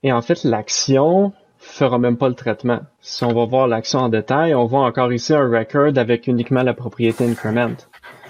[0.04, 2.80] Et en fait, l'action fera même pas le traitement.
[3.02, 6.64] Si on va voir l'action en détail, on voit encore ici un record avec uniquement
[6.64, 7.76] la propriété increment.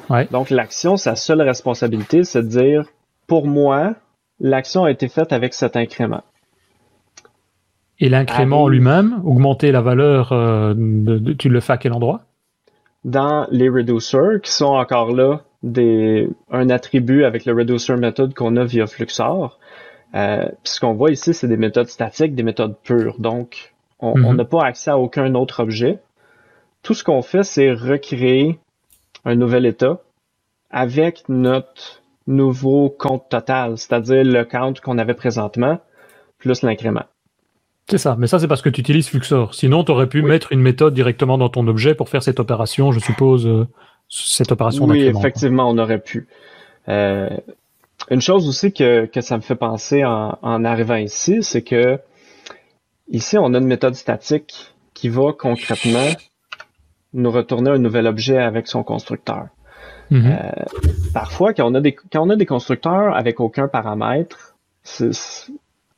[0.10, 0.28] Ouais.
[0.32, 2.86] Donc l'action, sa seule responsabilité, c'est de dire
[3.28, 3.94] pour moi,
[4.40, 6.24] l'action a été faite avec cet incrément.
[8.00, 12.22] Et l'incrément lui-même, augmenter la valeur, euh, de, tu le fais à quel endroit?
[13.04, 18.56] Dans les reducers, qui sont encore là des, un attribut avec le reducer méthode qu'on
[18.56, 19.58] a via Fluxor.
[20.14, 23.20] Euh, ce qu'on voit ici, c'est des méthodes statiques, des méthodes pures.
[23.20, 24.36] Donc, on mhm.
[24.36, 26.00] n'a pas accès à aucun autre objet.
[26.84, 28.60] Tout ce qu'on fait, c'est recréer
[29.26, 30.00] un nouvel état
[30.70, 35.80] avec notre nouveau compte total, c'est-à-dire le count qu'on avait présentement,
[36.38, 37.06] plus l'incrément.
[37.90, 39.54] C'est ça, mais ça c'est parce que tu utilises Fluxor.
[39.54, 42.92] Sinon, tu aurais pu mettre une méthode directement dans ton objet pour faire cette opération,
[42.92, 43.66] je suppose, euh,
[44.10, 46.28] cette opération Oui, effectivement, on aurait pu.
[46.90, 47.30] Euh,
[48.12, 52.00] une chose aussi que, que ça me fait penser en, en arrivant ici, c'est que
[53.08, 56.10] ici, on a une méthode statique qui va concrètement
[57.14, 59.48] nous retourner un nouvel objet avec son constructeur.
[60.10, 60.26] Mhm.
[60.26, 60.52] Euh,
[61.14, 64.56] parfois, quand on, a des, quand on a des constructeurs avec aucun paramètre,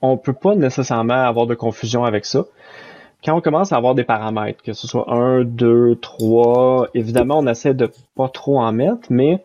[0.02, 2.46] on peut pas nécessairement avoir de confusion avec ça.
[3.24, 7.48] Quand on commence à avoir des paramètres, que ce soit 1, 2, 3, évidemment, on
[7.48, 9.44] essaie de pas trop en mettre, mais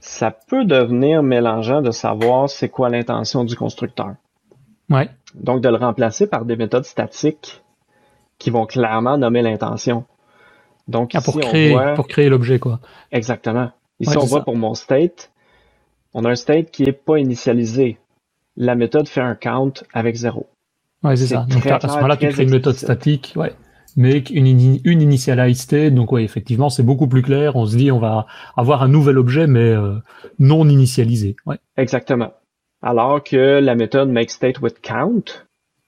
[0.00, 4.14] ça peut devenir mélangeant de savoir c'est quoi l'intention du constructeur.
[4.90, 5.08] Ouais.
[5.34, 7.62] Donc, de le remplacer par des méthodes statiques
[8.38, 10.04] qui vont clairement nommer l'intention.
[10.88, 12.80] Donc, ah, pour, créer, pour créer l'objet, quoi.
[13.10, 13.70] Exactement.
[14.00, 15.32] Ici, on voit pour mon state,
[16.12, 17.98] on a un state qui est pas initialisé.
[18.56, 20.48] La méthode fait un count avec zéro.
[21.02, 21.46] Ouais, c'est ça.
[21.48, 23.52] Donc, à ce moment-là, tu crées une méthode statique, ouais.
[23.96, 27.54] Mais une, une initialize state, donc ouais, effectivement, c'est beaucoup plus clair.
[27.54, 29.94] On se dit, on va avoir un nouvel objet, mais euh,
[30.40, 31.36] non initialisé.
[31.46, 31.58] Ouais.
[31.76, 32.32] Exactement.
[32.82, 35.46] Alors que la méthode make state with count,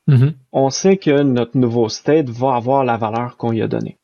[0.08, 0.34] mm-hmm.
[0.52, 3.98] on sait que notre nouveau state va avoir la valeur qu'on y a donnée.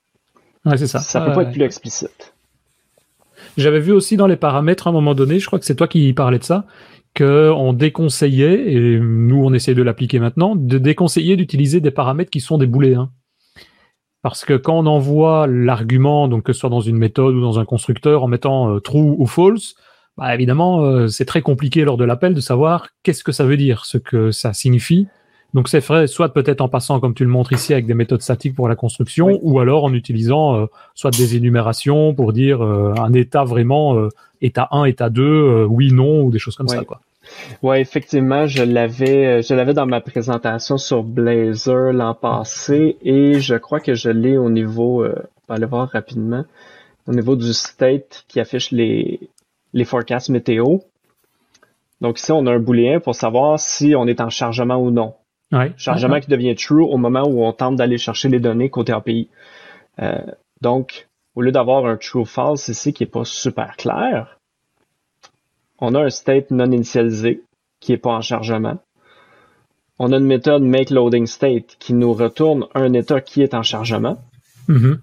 [0.64, 1.00] Ouais, c'est ça.
[1.00, 2.34] Ça peut pas être plus explicite.
[3.56, 5.88] J'avais vu aussi dans les paramètres à un moment donné, je crois que c'est toi
[5.88, 6.64] qui parlais de ça,
[7.16, 12.40] qu'on déconseillait, et nous on essaie de l'appliquer maintenant, de déconseiller d'utiliser des paramètres qui
[12.40, 13.10] sont des booléens.
[14.22, 17.58] Parce que quand on envoie l'argument, donc que ce soit dans une méthode ou dans
[17.58, 19.74] un constructeur, en mettant euh, true ou false,
[20.16, 23.56] bah évidemment, euh, c'est très compliqué lors de l'appel de savoir qu'est-ce que ça veut
[23.56, 25.08] dire, ce que ça signifie.
[25.54, 28.22] Donc c'est vrai, soit peut-être en passant, comme tu le montres ici, avec des méthodes
[28.22, 32.94] statiques pour la construction, ou alors en utilisant euh, soit des énumérations pour dire euh,
[32.98, 34.08] un état vraiment euh,
[34.40, 36.84] état 1, état 2, oui, non, ou des choses comme ça.
[36.84, 37.00] Quoi.
[37.62, 43.54] Ouais, effectivement, je l'avais, je l'avais dans ma présentation sur Blazor l'an passé, et je
[43.54, 46.44] crois que je l'ai au niveau, on va aller voir rapidement,
[47.06, 49.20] au niveau du state qui affiche les
[49.74, 50.78] les forecasts météo.
[52.00, 55.14] Donc ici, on a un booléen pour savoir si on est en chargement ou non.
[55.76, 59.28] Chargement qui devient true au moment où on tente d'aller chercher les données côté API.
[60.00, 60.18] Euh,
[60.60, 64.38] donc, au lieu d'avoir un true false ici qui est pas super clair,
[65.78, 67.42] on a un state non initialisé
[67.80, 68.78] qui est pas en chargement.
[69.98, 73.62] On a une méthode make loading state qui nous retourne un état qui est en
[73.62, 74.22] chargement.
[74.68, 74.98] Mm-hmm.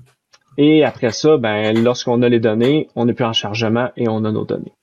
[0.58, 4.26] Et après ça, ben, lorsqu'on a les données, on n'est plus en chargement et on
[4.26, 4.74] a nos données.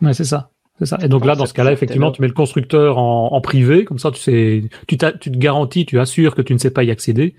[0.00, 0.50] Ouais, c'est ça.
[0.78, 0.98] C'est ça.
[1.02, 4.10] Et donc là, dans ce cas-là, effectivement, tu mets le constructeur en, privé, comme ça,
[4.10, 7.34] tu sais, tu, tu, te garantis, tu assures que tu ne sais pas y accéder.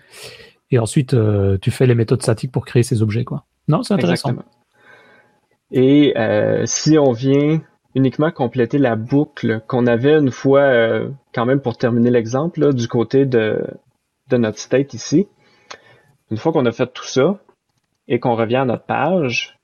[0.72, 3.46] Et ensuite, euh, tu fais les méthodes statiques pour créer ces objets, quoi.
[3.68, 4.34] Non, c'est intéressant.
[5.72, 7.62] Et euh, si on vient
[7.96, 12.88] uniquement compléter la boucle qu'on avait une fois, euh, quand même pour terminer l'exemple, du
[12.88, 13.64] côté de,
[14.30, 15.28] de notre state ici,
[16.32, 17.40] une fois qu'on a fait tout ça
[18.08, 19.60] et qu'on revient à notre page,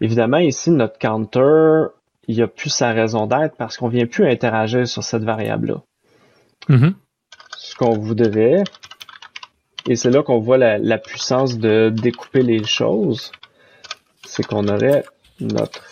[0.00, 1.86] évidemment ici notre counter
[2.28, 5.82] il n'y a plus sa raison d'être parce qu'on vient plus interagir sur cette variable-là.
[6.68, 6.94] Mm-hmm.
[7.56, 8.62] Ce qu'on voudrait,
[9.88, 13.32] et c'est là qu'on voit la, puissance de découper les choses,
[14.26, 15.04] c'est qu'on aurait
[15.40, 15.82] notre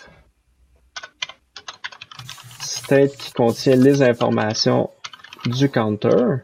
[2.59, 4.91] state qui contient les informations
[5.45, 6.37] du counter.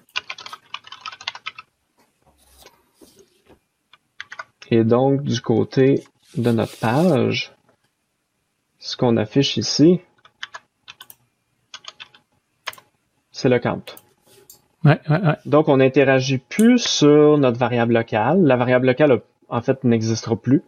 [4.72, 6.04] Et donc, du côté
[6.36, 7.53] de notre page,
[8.84, 10.02] ce qu'on affiche ici,
[13.32, 13.82] c'est le count.
[14.84, 15.36] Ouais, ouais, ouais.
[15.46, 18.44] Donc, on n'interagit plus sur notre variable locale.
[18.44, 20.64] La variable locale en fait, n'existera plus.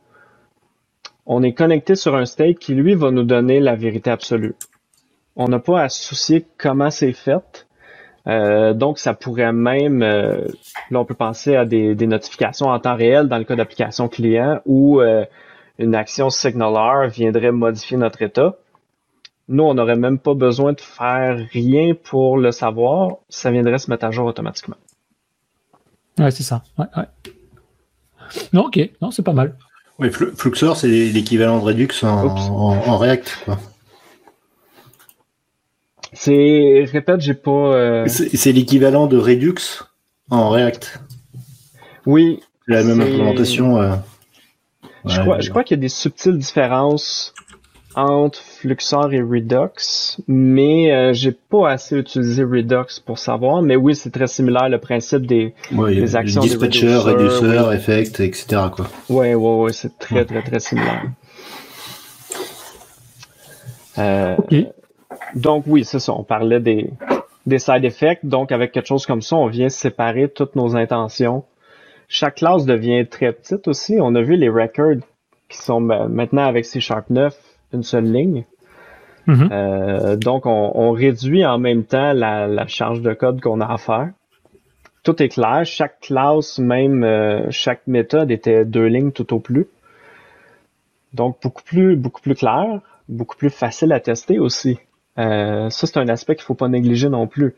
[1.26, 4.55] On est connecté sur un state qui, lui, va nous donner la vérité absolue.
[5.36, 7.68] On n'a pas à se soucier comment c'est fait.
[8.28, 10.47] Euh, donc, ça pourrait même, euh,
[10.89, 14.61] là, on peut penser à des, notifications en temps réel dans le cas d'application client
[14.66, 15.26] où euh,
[15.78, 18.55] une action signaler viendrait modifier notre état.
[19.47, 23.17] Nous, on n'aurait même pas besoin de faire rien pour le savoir.
[23.30, 24.78] Ça viendrait se mettre à jour automatiquement.
[26.17, 26.63] Ouais, c'est ça.
[26.78, 27.05] Ouais, ouais.
[28.53, 28.80] Non, ok.
[29.01, 29.55] Non, c'est pas mal.
[29.99, 33.38] Oui, Fluxor, c'est l'équivalent de Redux en, React.
[33.45, 33.59] Quoi.
[36.11, 37.51] C'est, répète, j'ai pas.
[37.51, 39.84] Euh, c'est l'équivalent de Redux
[40.30, 41.01] en React.
[42.05, 42.41] Oui.
[42.67, 43.80] La même implémentation.
[43.80, 43.95] Euh,
[45.08, 47.34] je, crois, je crois qu'il y a des subtiles différences
[47.95, 53.62] entre Fluxor et Redux, mais euh, j'ai pas assez utilisé Redux pour savoir.
[53.62, 56.41] Mais oui, c'est très similaire le principe des, des actions.
[56.41, 58.64] Dispatcher, reducer, effect, etc.
[58.76, 58.88] Quoi.
[59.10, 61.03] Ouais, ouais, ouais, c'est très, très, très similaire.
[63.97, 64.36] Euh,
[65.34, 66.14] donc oui, c'est ça.
[66.14, 66.89] On parlait des,
[67.45, 68.26] des side effects.
[68.26, 71.45] Donc avec quelque chose comme ça, on vient séparer toutes nos intentions.
[72.08, 73.97] Chaque classe devient très petite aussi.
[73.99, 75.03] On a vu les records
[75.49, 77.36] qui sont ben, maintenant avec C Sharp 9
[77.74, 78.45] une seule ligne.
[79.28, 79.49] Mm-hmm.
[79.51, 84.10] Euh, donc, on, réduit en même temps la, charge de code qu'on a à faire.
[85.03, 85.66] Tout est clair.
[85.66, 89.68] Chaque classe, même euh, chaque méthode était deux lignes tout au plus.
[91.14, 94.80] Donc, beaucoup plus, beaucoup plus clair, beaucoup plus facile à tester aussi.
[95.18, 97.56] Euh, ça, c'est un aspect qu'il faut pas négliger non plus.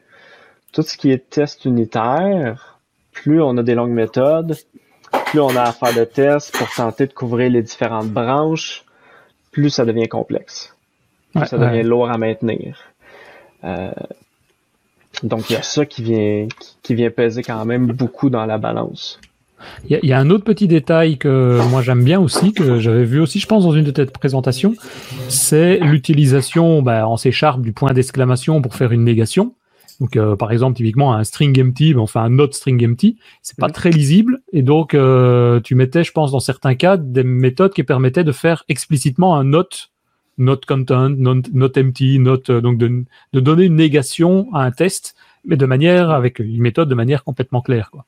[0.74, 2.77] Tout ce qui est test unitaire,
[3.22, 4.55] plus on a des longues méthodes,
[5.28, 8.84] plus on a à faire de tests pour tenter de couvrir les différentes branches,
[9.51, 10.76] plus ça devient complexe.
[11.34, 12.78] Plus ça devient lourd à maintenir.
[13.63, 13.91] Euh,
[15.24, 16.47] donc il y a ça qui vient,
[16.84, 19.20] qui, vient peser quand même beaucoup dans la balance.
[19.89, 23.20] Il y, a un autre petit détail que moi j'aime bien aussi, que j'avais vu
[23.20, 24.76] aussi, je pense, dans une de tes présentations,
[25.30, 29.55] c'est l'utilisation bah, en C Sharp du point d'exclamation pour faire une négation.
[30.00, 33.70] Donc, euh, par exemple, typiquement un string empty, enfin un not string empty, c'est pas
[33.70, 37.84] très lisible, et donc euh, tu mettais, je pense, dans certains cas, des méthodes qui
[37.84, 39.70] permettaient de faire explicitement un not,
[40.38, 44.72] not content, not, not empty, not, euh, donc de, de, donner une négation à un
[44.72, 48.06] test, mais de manière avec une méthode de manière complètement claire, quoi.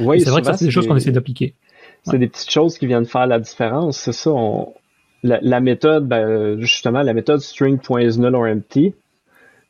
[0.00, 1.54] Oui, c'est vrai que ça, c'est des choses qu'on essaie d'appliquer.
[2.02, 3.98] C'est des petites choses qui viennent faire la différence.
[3.98, 4.30] C'est ça.
[5.22, 8.94] La, la, méthode, ben, justement, la méthode string.isNull or empty,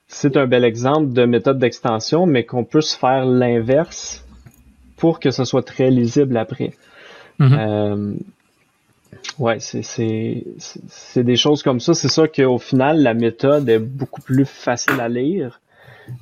[0.09, 4.25] c'est un bel exemple de méthode d'extension, mais qu'on peut se faire l'inverse
[4.97, 6.73] pour que ce soit très lisible après.
[7.41, 7.59] Mm-hmm.
[7.59, 8.15] Euh,
[9.39, 11.95] ouais, c'est des choses comme ça.
[11.95, 15.61] C'est ça qu'au final, la méthode est beaucoup plus facile à lire.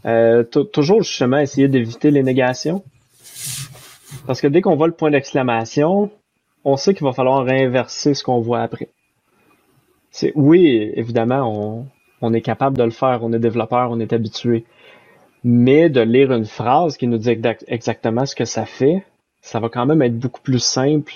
[0.07, 2.83] Euh, toujours justement essayer d'éviter les négations.
[4.27, 6.11] Parce que dès qu'on voit le point d'exclamation,
[6.65, 8.89] on sait qu'il va falloir réinverser ce qu'on voit après.
[10.11, 11.87] C'est oui, évidemment, on,
[12.25, 14.65] on est capable de le faire, on est développeur, on est habitué.
[15.45, 17.37] Mais de lire une phrase qui nous dit
[17.69, 19.05] exactement ce que ça fait,
[19.43, 21.13] ça va quand même être beaucoup plus simple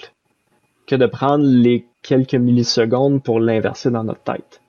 [0.87, 4.61] que de prendre les quelques millisecondes pour l'inverser dans notre tête.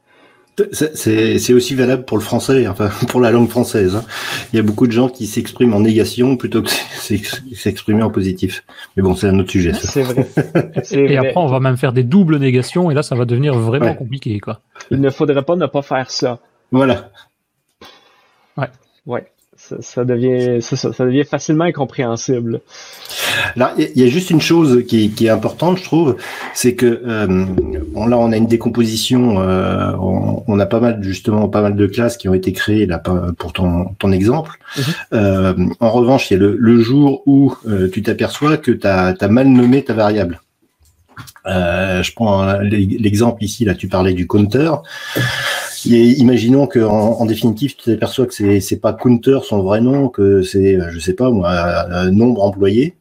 [0.73, 3.95] C'est aussi valable pour le français, enfin pour la langue française.
[3.95, 4.03] Hein.
[4.51, 6.69] Il y a beaucoup de gens qui s'expriment en négation plutôt que
[7.55, 8.63] s'exprimer en positif.
[8.95, 9.73] Mais bon, c'est un autre sujet.
[9.73, 10.27] C'est vrai.
[10.91, 13.93] Et après, on va même faire des doubles négations et là, ça va devenir vraiment
[13.93, 14.61] compliqué, quoi.
[14.91, 16.39] Il ne faudrait pas ne pas faire ça.
[16.71, 17.11] Voilà.
[18.57, 18.67] Ouais.
[19.05, 19.25] Ouais
[19.79, 22.61] ça, devient ça, devient facilement incompréhensible.
[23.55, 26.17] Là, il y a juste une chose qui, est importante, je trouve,
[26.53, 27.45] c'est que euh,
[27.95, 29.41] là, on a une décomposition.
[29.41, 32.99] Euh, on, a pas mal justement pas mal de classes qui ont été créées là
[32.99, 34.59] pour ton, ton exemple.
[34.77, 34.83] Mhm.
[35.13, 37.53] Euh, en revanche, il y a le, jour où
[37.93, 40.41] tu t'aperçois que tu as, as, mal nommé ta variable.
[41.45, 44.71] je prends l'exemple ici, là, tu parlais du counter
[45.85, 50.41] imaginons que en, définitive, tu t'aperçois que c'est c'est pas Counter son vrai nom, que
[50.41, 52.95] c'est je sais pas moi un nombre employé.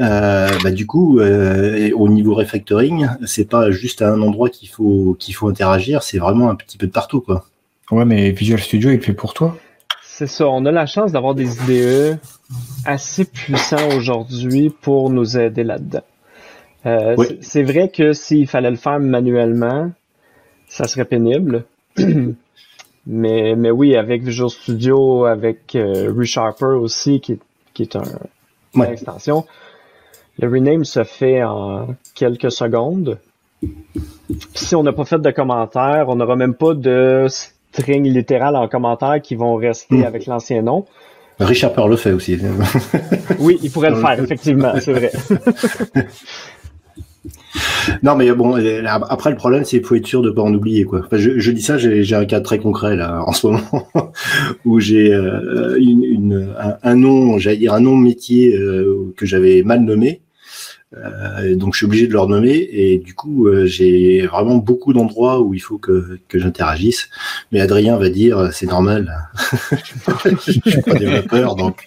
[0.00, 4.68] Euh, bah, du coup, euh, au niveau refactoring, c'est pas juste à un endroit qu'il
[4.68, 7.44] faut qu'il faut interagir, c'est vraiment un petit peu de partout quoi.
[7.90, 9.56] Ouais, mais Visual Studio il fait pour toi.
[10.02, 12.18] C'est ça, on a la chance d'avoir des IDE
[12.84, 16.02] assez puissants aujourd'hui pour nous aider là-dedans.
[16.86, 19.90] Euh, c'est vrai que s'il fallait le faire manuellement,
[20.68, 21.64] ça serait pénible.
[23.06, 27.38] mais, mais oui, avec Visual Studio, avec euh, ReSharper aussi, qui,
[27.72, 28.02] qui est un,
[28.74, 29.44] une extension,
[30.38, 33.18] le rename se fait en quelques secondes.
[34.54, 38.68] si on n'a pas fait de commentaires, on n'aura même pas de string littéral en
[38.68, 40.04] commentaire qui vont rester hmm.
[40.04, 40.86] avec l'ancien nom.
[41.40, 42.38] Richard Perle le fait aussi.
[43.40, 45.10] oui, il pourrait le faire, effectivement, c'est vrai.
[48.02, 50.84] non, mais bon, après le problème, c'est qu'il faut être sûr de pas en oublier
[50.84, 51.06] quoi.
[51.12, 53.88] je, dis ça, j'ai un cas très concret là en ce moment
[54.64, 55.76] où j'ai euh,
[56.82, 60.20] un, nom, j'allais dire un nom métier euh, que j'avais mal nommé.
[60.96, 65.40] Euh, donc je suis obligé de leur nommer et du coup j'ai vraiment beaucoup d'endroits
[65.40, 67.08] où il faut que, que j'interagisse.
[67.50, 69.12] Mais Adrien va dire c'est normal,
[69.72, 71.84] je suis pas développeur donc.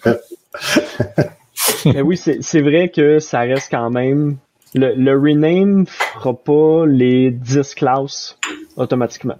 [1.86, 4.36] mais oui, c'est vrai que ça reste quand même
[4.74, 8.38] le, le rename fera pas les 10 classes
[8.76, 9.38] automatiquement.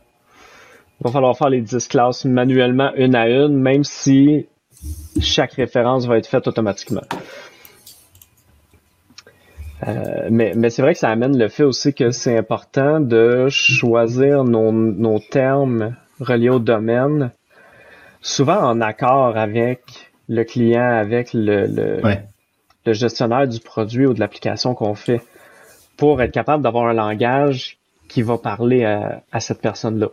[1.00, 4.46] Il va falloir faire les 10 classes manuellement une à une, même si
[5.20, 7.02] chaque référence va être faite automatiquement.
[9.86, 13.46] Euh, mais, mais c'est vrai que ça amène le fait aussi que c'est important de
[13.48, 17.30] choisir nos, nos termes reliés au domaine,
[18.20, 22.00] souvent en accord avec le client, avec le, le,
[22.88, 25.20] le gestionnaire du produit ou de l'application qu'on fait
[25.96, 27.78] pour être capable d'avoir un langage
[28.08, 30.08] qui va parler à, cette personne-là.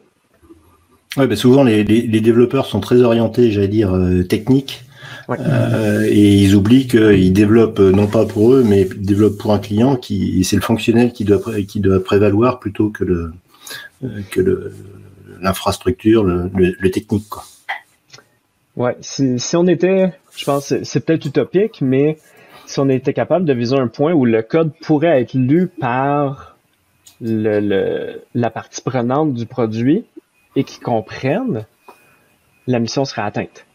[1.17, 4.83] Oui, ben souvent les, développeurs sont très orientés, j'allais dire, euh, techniques.
[5.29, 9.53] Euh, et ils oublient qu'ils développent euh, non pas pour eux, mais ils développent pour
[9.53, 13.31] un client qui c'est le fonctionnel qui doit qui doit prévaloir plutôt que le
[14.29, 14.73] que le
[15.41, 17.43] l'infrastructure, le, le, technique quoi.
[18.75, 22.17] Ouais, si, si on était, je pense, c'est peut-être utopique, mais
[22.65, 26.55] si on était capable de viser un point où le code pourrait être lu par
[27.21, 30.05] le, la partie prenante du produit
[30.55, 31.65] et qui comprenne,
[32.67, 33.65] la mission serait atteinte.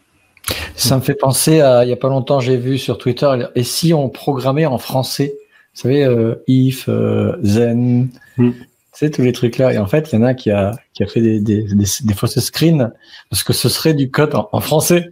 [0.75, 3.63] Ça me fait penser à, il y a pas longtemps, j'ai vu sur Twitter, et
[3.63, 5.35] si on programmait en français,
[5.73, 8.51] vous savez, euh, if, euh, zen, mm.
[8.51, 9.71] tu sais, tous les trucs là.
[9.71, 12.13] Et en fait, il y en a qui a, qui a fait des, des, des,
[12.13, 12.91] fausses screens
[13.29, 15.11] parce que ce serait du code en français.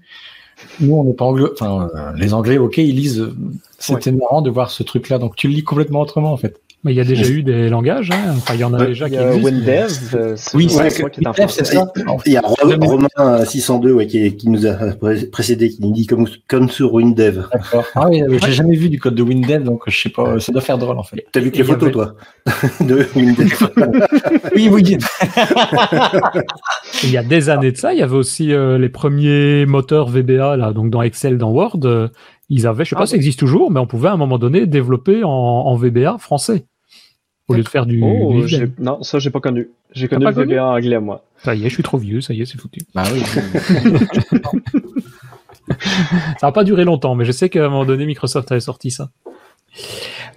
[0.80, 1.50] Nous, on n'est pas anglais.
[1.54, 3.30] Enfin, euh, les Anglais, ok, ils lisent.
[3.78, 5.18] C'était marrant de voir ce truc-là.
[5.18, 6.60] Donc, tu le lis complètement autrement, en fait.
[6.86, 8.36] Mais il y a déjà eu des langages, hein.
[8.38, 9.50] enfin il y en a déjà qui existent.
[9.50, 11.92] WinDev, euh, oui, c'est ça.
[12.26, 14.78] Il y a Romain 602 qui, qui, nous a
[15.30, 17.48] précédé, qui nous dit comme, comme sur WinDev.
[17.52, 17.84] D'accord.
[17.96, 20.62] Ah oui, j'ai jamais vu du code de WinDev, donc je sais pas, ça doit
[20.62, 21.26] faire drôle en fait.
[21.34, 22.16] T'as vu que les photos, toi,
[22.80, 23.72] de WinDev
[24.56, 24.98] Oui, oui.
[27.04, 30.08] il y a des années de ça, il y avait aussi euh, les premiers moteurs
[30.08, 31.80] VBA là, donc dans Excel, dans Word.
[31.84, 32.08] Euh,
[32.50, 34.18] ils avaient, je sais pas ah si ça existe toujours, mais on pouvait à un
[34.18, 36.66] moment donné développer en VBA français
[37.50, 38.02] au lieu de faire du.
[38.02, 38.34] Oh,
[38.78, 39.70] non, ça j'ai pas connu.
[39.92, 41.26] J'ai connu le VBA anglais moi.
[41.38, 42.82] Ça y est, je suis trop vieux, ça y est, c'est foutu.
[42.94, 43.22] Bah oui.
[46.40, 48.92] ça va pas durer longtemps, mais je sais qu'à un moment donné, Microsoft avait sorti
[48.92, 49.10] ça.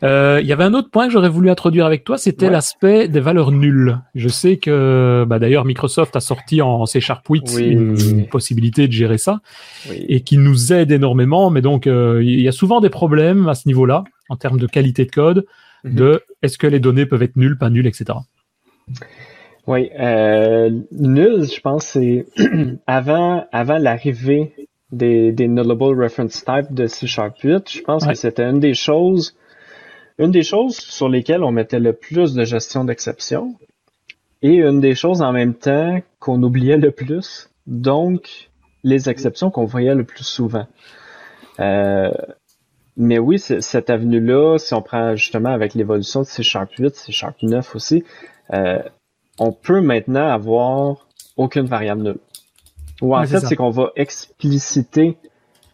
[0.03, 3.07] Euh, il y avait un autre point que j'aurais voulu introduire avec toi, c'était l'aspect
[3.07, 4.01] des valeurs nulles.
[4.15, 8.93] Je sais que, bah, d'ailleurs, Microsoft a sorti en C Sharp 8 une, possibilité de
[8.93, 9.41] gérer ça
[9.91, 11.51] et qui nous aide énormément.
[11.51, 14.67] Mais donc, euh, il y a souvent des problèmes à ce niveau-là en termes de
[14.67, 15.47] qualité de code.
[15.85, 15.95] Mhm.
[15.95, 18.19] de est-ce que les données peuvent être nulles, pas nulles, etc.
[19.67, 22.27] Oui, euh, nul, je pense, c'est
[22.87, 28.15] avant, avant l'arrivée des, des nullable reference type de C Sharp 8, je pense que
[28.15, 29.35] c'était une des choses,
[30.19, 33.57] une des choses sur lesquelles on mettait le plus de gestion d'exception
[34.43, 38.51] et une des choses en même temps qu'on oubliait le plus, donc
[38.85, 40.67] les exceptions qu'on voyait le plus souvent.
[41.61, 42.11] Euh,
[42.97, 47.13] mais oui, cette avenue-là, si on prend justement avec l'évolution de C Sharp 8, C
[47.13, 48.05] Sharp 9 aussi,
[48.53, 48.83] euh,
[49.39, 52.19] on peut maintenant avoir aucune variable nulle.
[53.01, 55.17] Ou en fait, c'est qu'on va expliciter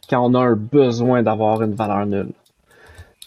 [0.09, 2.33] quand on a un besoin d'avoir une valeur nulle.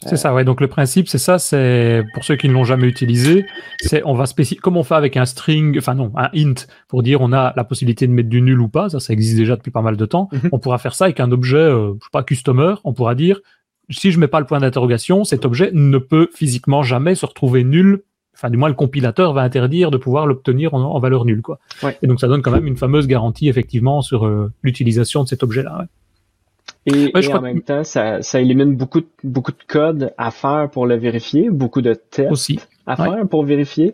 [0.08, 0.44] C'est ça, ouais.
[0.44, 1.38] Donc le principe, c'est ça.
[1.38, 3.46] C'est pour ceux qui ne l'ont jamais utilisé,
[3.82, 7.04] c'est on va spécifier comme on fait avec un string, enfin non, un int pour
[7.04, 8.90] dire on a la possibilité de mettre du nul ou pas.
[8.90, 10.30] Ça, ça existe déjà depuis pas mal de temps.
[10.32, 10.50] Mhm.
[10.52, 12.76] On pourra faire ça avec un objet, euh, je sais pas, customer.
[12.84, 13.42] On pourra dire
[13.90, 17.64] si je mets pas le point d'interrogation, cet objet ne peut physiquement jamais se retrouver
[17.64, 18.02] nul.
[18.42, 21.60] Enfin, du moins, le compilateur va interdire de pouvoir l'obtenir en, valeur nulle, quoi.
[22.02, 25.44] Et donc, ça donne quand même une fameuse garantie, effectivement, sur euh, l'utilisation de cet
[25.44, 25.86] objet-là.
[26.88, 30.96] Et, en même temps, ça, élimine beaucoup de, beaucoup de code à faire pour le
[30.96, 32.60] vérifier, beaucoup de tests Aussi.
[32.88, 33.94] à faire pour vérifier.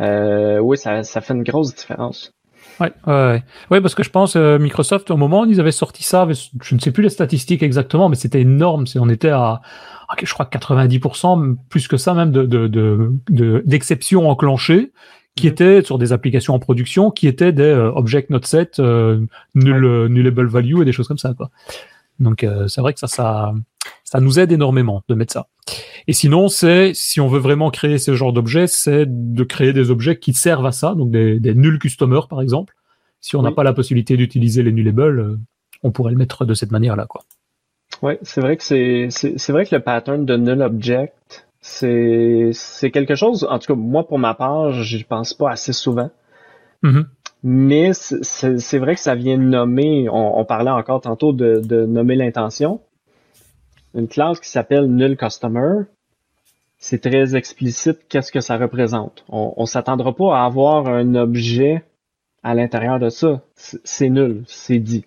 [0.00, 2.32] Euh, oui, ça, ça fait une grosse différence.
[2.80, 6.02] Ouais, ouais, ouais, parce que je pense euh, Microsoft au moment où ils avaient sorti
[6.02, 6.26] ça,
[6.62, 8.86] je ne sais plus les statistiques exactement, mais c'était énorme.
[8.86, 9.60] C'est on était à,
[10.22, 14.92] je crois 90% plus que ça même de de d'exceptions de, enclenchées
[15.36, 15.52] qui mhm.
[15.52, 20.06] étaient sur des applications en production, qui étaient des euh, object not set, euh, null,
[20.08, 21.50] nullable value et des choses comme ça quoi.
[22.20, 23.52] Donc euh, c'est vrai que ça ça
[24.04, 25.46] ça nous aide énormément de mettre ça.
[26.06, 29.90] Et sinon, c'est si on veut vraiment créer ce genre d'objets, c'est de créer des
[29.90, 32.74] objets qui servent à ça, donc des, des null customers par exemple.
[33.20, 35.38] Si on n'a pas la possibilité d'utiliser les nullables, euh,
[35.82, 37.22] on pourrait le mettre de cette manière-là, quoi.
[38.02, 42.90] Oui, c'est vrai que c'est, c'est, vrai que le pattern de null object, c'est, c'est
[42.90, 46.10] quelque chose, en tout cas, moi, pour ma part, j'y pense pas assez souvent.
[46.82, 47.04] Mm-hmm.
[47.44, 52.80] Mais c'est, vrai que ça vient nommer, on, parlait encore tantôt de, de nommer l'intention.
[53.94, 55.84] Une classe qui s'appelle null customer,
[56.78, 59.24] c'est très explicite qu'est-ce que ça représente.
[59.28, 61.84] On, on s'attendra pas à avoir un objet
[62.42, 63.42] à l'intérieur de ça.
[63.54, 65.04] C'est nul, c'est dit.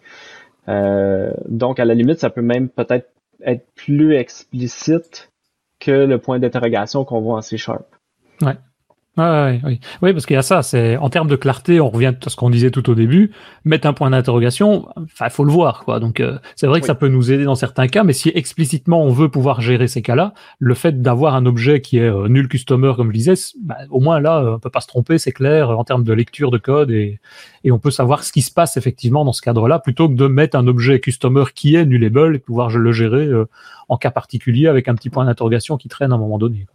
[0.67, 3.09] Euh, donc, à la limite, ça peut même peut-être
[3.41, 5.31] être plus explicite
[5.79, 7.85] que le point d'interrogation qu'on voit en C Sharp.
[8.41, 8.57] Ouais.
[9.17, 9.79] Oui, oui.
[10.03, 10.61] oui, parce qu'il y a ça.
[10.61, 13.31] C'est en termes de clarté, on revient à ce qu'on disait tout au début.
[13.65, 15.99] Mettre un point d'interrogation, enfin, faut le voir, quoi.
[15.99, 19.03] Donc, euh, c'est vrai que ça peut nous aider dans certains cas, mais si explicitement
[19.03, 22.47] on veut pouvoir gérer ces cas-là, le fait d'avoir un objet qui est euh, nul
[22.47, 25.71] customer, comme je disais, bah, au moins là, on peut pas se tromper, c'est clair
[25.71, 27.19] en termes de lecture de code et,
[27.63, 30.27] et on peut savoir ce qui se passe effectivement dans ce cadre-là, plutôt que de
[30.27, 33.45] mettre un objet customer qui est nullable et pouvoir le gérer euh,
[33.89, 36.67] en cas particulier avec un petit point d'interrogation qui traîne à un moment donné.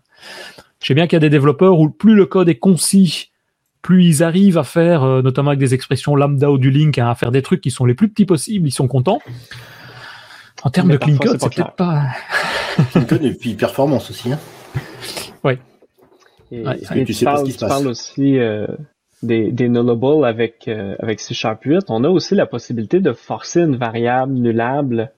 [0.82, 3.30] Je sais bien qu'il y a des développeurs où plus le code est concis,
[3.82, 7.08] plus ils arrivent à faire, euh, notamment avec des expressions lambda ou du link, hein,
[7.08, 9.20] à faire des trucs qui sont les plus petits possibles, ils sont contents.
[10.64, 12.06] En termes de clean code, c'est peut-être pas.
[12.92, 14.32] clean code et puis performance aussi.
[14.32, 14.40] Hein.
[15.44, 15.54] Oui.
[16.50, 18.66] Et, tu, parles, aussi euh,
[19.22, 21.84] des, des nullables avec, euh, avec C Sharp 8.
[21.88, 25.12] On a aussi la possibilité de forcer une variable nullable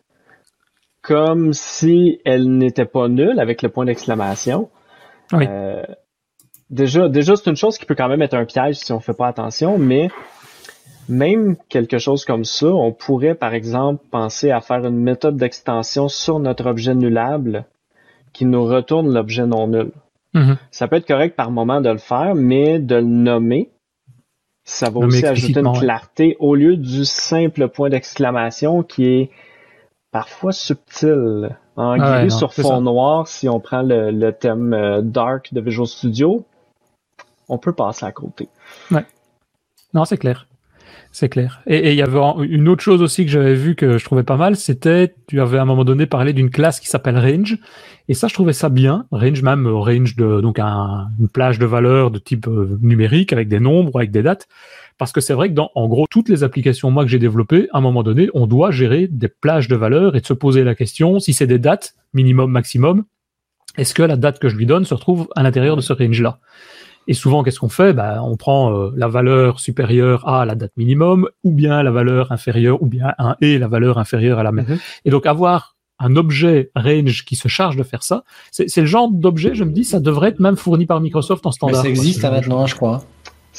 [1.03, 4.71] comme si elle n'était pas nulle avec le point d'exclamation.
[5.33, 5.83] Euh,
[6.71, 9.15] déjà, déjà c'est une chose qui peut quand même être un piège si on fait
[9.15, 10.11] pas attention, mais
[11.09, 16.09] même quelque chose comme ça, on pourrait par exemple penser à faire une méthode d'extension
[16.09, 17.67] sur notre objet nullable
[18.33, 19.93] qui nous retourne l'objet non nul.
[20.35, 20.57] Mm-hmm.
[20.71, 23.71] Ça peut être correct par moment de le faire, mais de le nommer,
[24.65, 29.31] ça va aussi ajouter une clarté au lieu du simple point d'exclamation qui est
[30.11, 31.57] parfois subtil.
[31.77, 35.87] En ah gris sur fond noir, si on prend le, thème euh, dark de Visual
[35.87, 36.45] Studio,
[37.49, 38.49] on peut passer à côté.
[38.91, 39.05] Ouais.
[39.93, 40.47] Non, c'est clair.
[41.15, 41.61] C'est clair.
[41.69, 44.37] Et il y avait une autre chose aussi que j'avais vu que je trouvais pas
[44.37, 47.57] mal, c'était, tu avais à un moment donné parlé d'une classe qui s'appelle Range.
[48.09, 49.07] Et ça, je trouvais ça bien.
[49.13, 53.61] Range même, range de, donc une plage de valeurs de type euh, numérique avec des
[53.61, 54.49] nombres, avec des dates.
[54.99, 57.69] Parce que c'est vrai que dans, en gros, toutes les applications, moi, que j'ai développées,
[57.73, 60.65] à un moment donné, on doit gérer des plages de valeurs et de se poser
[60.65, 63.05] la question, si c'est des dates, minimum, maximum,
[63.77, 66.41] est-ce que la date que je lui donne se retrouve à l'intérieur de ce range-là?
[67.07, 67.93] Et souvent, qu'est-ce qu'on fait?
[67.93, 72.33] Bah, On prend euh, la valeur supérieure à la date minimum, ou bien la valeur
[72.33, 74.67] inférieure, ou bien un et la valeur inférieure à la même.
[74.67, 74.79] Mhm.
[75.05, 79.11] Et donc avoir un objet range qui se charge de faire ça, c'est le genre
[79.11, 81.83] d'objet, je me dis, ça devrait être même fourni par Microsoft en standard.
[81.83, 83.05] ça existe maintenant, je crois.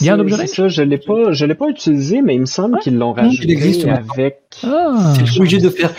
[0.01, 2.41] Il y a un objet ça, je l'ai pas, je l'ai pas utilisé, mais il
[2.41, 4.41] me semble qu'ils l'ont rajouté il existe avec.
[4.63, 5.13] Ah.
[5.15, 5.91] C'est obligé de faire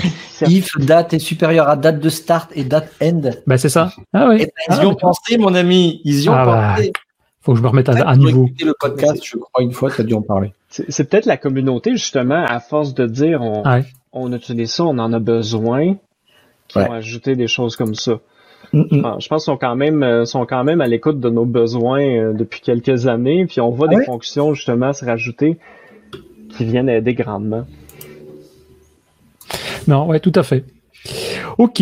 [0.43, 3.23] if date est supérieure à date de start et date end.
[3.47, 3.93] Ben c'est ça.
[4.13, 4.39] Ah oui.
[4.41, 6.03] Ben, ils y ah, ont pensé, mon ami.
[6.05, 6.93] Ils y ont ah, pensé.
[7.47, 8.51] Faut que je me remette à, à niveau.
[8.59, 10.53] le podcast, je crois une fois, tu as dû en parler.
[10.69, 13.63] C'est peut-être la communauté justement, à force de dire on,
[14.13, 15.95] on utilise ça, on en a besoin,
[16.67, 18.19] qui ont ajouté des choses comme ça.
[18.75, 21.45] Ah, je pense qu'ils sont quand même euh, sont quand même à l'écoute de nos
[21.45, 25.57] besoins euh, depuis quelques années, puis on voit des fonctions justement se rajouter
[26.51, 27.65] qui viennent aider grandement.
[29.87, 30.65] Non, ouais, tout à fait.
[31.59, 31.81] Ok.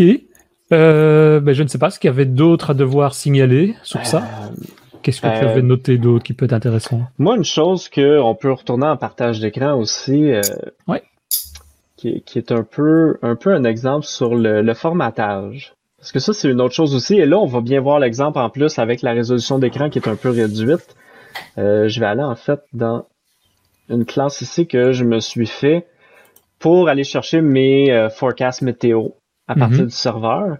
[0.72, 4.04] Euh, ben, je ne sais pas ce qu'il y avait d'autre à devoir signaler sur
[4.04, 4.22] ça.
[5.04, 7.02] Qu'est-ce que tu avais noté d'autre qui peut être intéressant?
[7.18, 10.32] Moi, une chose que on peut retourner en partage d'écran aussi,
[10.88, 11.02] ouais.
[11.96, 15.74] qui, est un peu un peu un exemple sur le formatage.
[16.04, 17.14] Parce que ça, c'est une autre chose aussi.
[17.14, 20.06] Et là, on va bien voir l'exemple en plus avec la résolution d'écran qui est
[20.06, 20.94] un peu réduite.
[21.56, 23.06] Euh, je vais aller en fait dans
[23.88, 25.86] une classe ici que je me suis fait
[26.58, 29.12] pour aller chercher mes euh, forecasts météo
[29.48, 29.86] à partir mhm.
[29.86, 30.58] du serveur.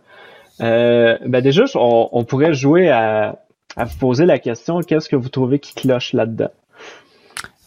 [0.63, 3.44] Euh, ben déjà, on, pourrait jouer à,
[3.77, 6.51] à vous poser la question qu'est-ce que vous trouvez qui cloche là-dedans?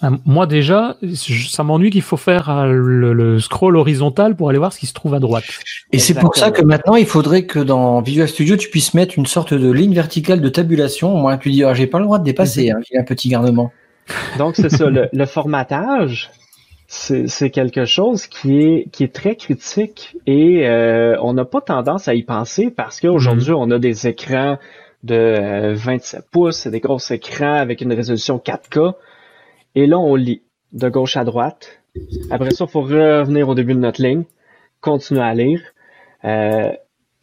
[0.04, 4.72] Euh, moi déjà, ça m'ennuie qu'il faut faire euh, le, scroll horizontal pour aller voir
[4.72, 5.46] ce qui se trouve à droite.
[5.92, 9.18] Et c'est pour ça que maintenant, il faudrait que dans Visual Studio, tu puisses mettre
[9.18, 11.16] une sorte de ligne verticale de tabulation.
[11.16, 13.72] Au moins, tu dis, ah, j'ai pas le droit de dépasser, hein, un petit garnement.
[14.38, 16.30] Donc, c'est ça, le, formatage,
[16.88, 22.08] c'est quelque chose qui est, qui est très critique et euh, on n'a pas tendance
[22.08, 23.58] à y penser parce qu'aujourd'hui, mhm.
[23.58, 24.58] on a des écrans
[25.04, 28.94] de 27 pouces, des gros écrans avec une résolution 4K.
[29.76, 30.42] Et là, on lit
[30.74, 31.82] de gauche à droite.
[32.30, 34.24] Après ça, il faut revenir au début de notre ligne,
[34.82, 35.62] continuer à lire.
[36.26, 36.72] Euh,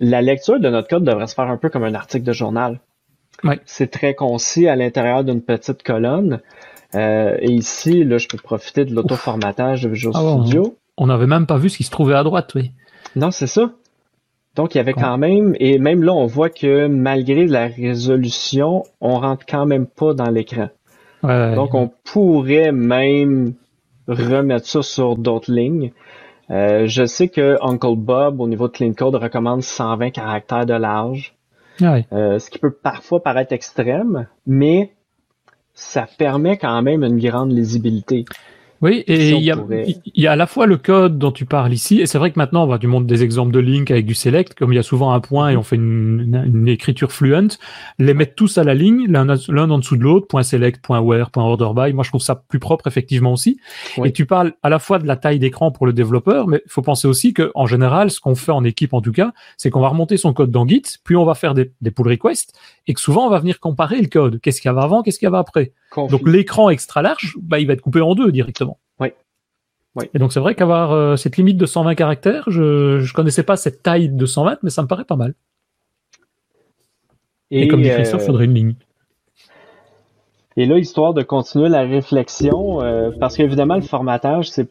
[0.01, 2.81] la lecture de notre code devrait se faire un peu comme un article de journal.
[3.67, 6.41] C'est très concis à l'intérieur d'une petite colonne.
[6.95, 10.77] Euh, et ici, là, je peux profiter de l'auto-formatage de Visual ah Studio.
[10.97, 12.71] on n'avait même pas vu ce qui se trouvait à droite, oui.
[13.17, 13.73] Non, c'est ça.
[14.57, 18.85] Donc, il y avait quand même, et même là, on voit que malgré la résolution,
[19.01, 20.69] on rentre quand même pas dans l'écran.
[21.23, 23.55] Donc, on pourrait même
[24.07, 25.93] remettre ça sur d'autres lignes.
[26.51, 30.75] Euh, je sais que Uncle Bob, au niveau de Clean Code, recommande 120 caractères de
[30.75, 31.35] large.
[31.83, 34.93] Ah euh, ce qui peut parfois paraître extrême, mais
[35.73, 38.25] ça permet quand même une grande lisibilité.
[38.83, 42.07] Oui, et il y, a, à la fois le code dont tu parles ici, et
[42.07, 44.55] c'est vrai que maintenant on va du monde des exemples de link avec du select,
[44.55, 47.59] comme il y a souvent un point et on fait une, écriture fluente,
[47.99, 49.29] les mettre tous à la ligne, l'un
[49.71, 51.93] en dessous de l'autre, point select, point where, point order by.
[51.93, 53.59] Moi je trouve ça plus propre effectivement aussi.
[54.05, 56.71] Et tu parles à la fois de la taille d'écran pour le développeur, mais il
[56.71, 59.71] faut penser aussi que en général, ce qu'on fait en équipe en tout cas, c'est
[59.71, 62.53] qu'on va remonter son code dans Git, puis on va faire des, des pull requests,
[62.87, 64.41] et que souvent on va venir comparer le code.
[64.41, 65.73] Qu'est-ce qu'il y avait avant, qu'est-ce qu'il y avait après?
[65.97, 68.74] Donc l'écran extra large, bah, il va être coupé en deux directement.
[69.01, 69.09] Oui.
[69.97, 70.07] oui.
[70.15, 73.57] Et donc c'est vrai qu'avoir euh, cette limite de 120 caractères, je ne connaissais pas
[73.57, 75.35] cette taille de 120, mais ça me paraît pas mal.
[77.51, 78.75] Et, comme dit Christophe, il euh, faudrait une ligne.
[80.57, 84.71] Et là, histoire de continuer la réflexion, euh, parce qu'évidemment, le formatage, c'est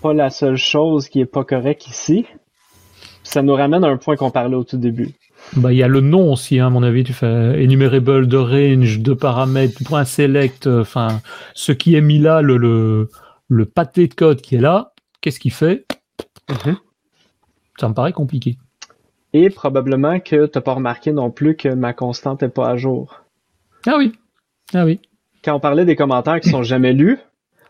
[0.00, 2.26] pas la seule chose qui est pas correcte ici.
[3.24, 5.14] Ça nous ramène à un point qu'on parlait au tout début.
[5.56, 7.04] Bah, il y a le nom aussi, hein, à mon avis.
[7.04, 10.66] Tu fais enumerable de range, de paramètres, point select.
[10.66, 11.20] Euh, enfin,
[11.54, 13.08] ce qui est mis là, le, le,
[13.48, 15.86] le pâté de code qui est là, qu'est-ce qu'il fait?
[16.48, 16.76] Mhm.
[17.78, 18.56] Ça me paraît compliqué.
[19.32, 22.76] Et probablement que tu n'as pas remarqué non plus que ma constante n'est pas à
[22.76, 23.22] jour.
[23.86, 24.12] Ah oui.
[24.72, 25.00] Ah oui.
[25.44, 27.18] Quand on parlait des commentaires qui sont jamais lus,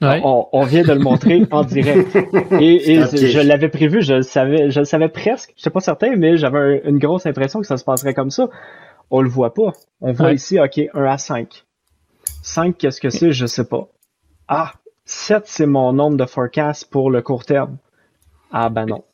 [0.00, 2.16] on, vient de le montrer en direct.
[2.60, 5.52] Et, je l'avais prévu, je le savais, je le savais presque.
[5.56, 8.48] Je suis pas certain, mais j'avais une grosse impression que ça se passerait comme ça.
[9.10, 9.72] On le voit pas.
[10.00, 11.64] On voit ici, OK, 1 à 5.
[12.42, 13.32] 5, qu'est-ce que c'est?
[13.32, 13.88] Je sais pas.
[14.48, 14.72] Ah,
[15.04, 17.76] 7, c'est mon nombre de forecast pour le court terme.
[18.52, 19.04] Ah ben non.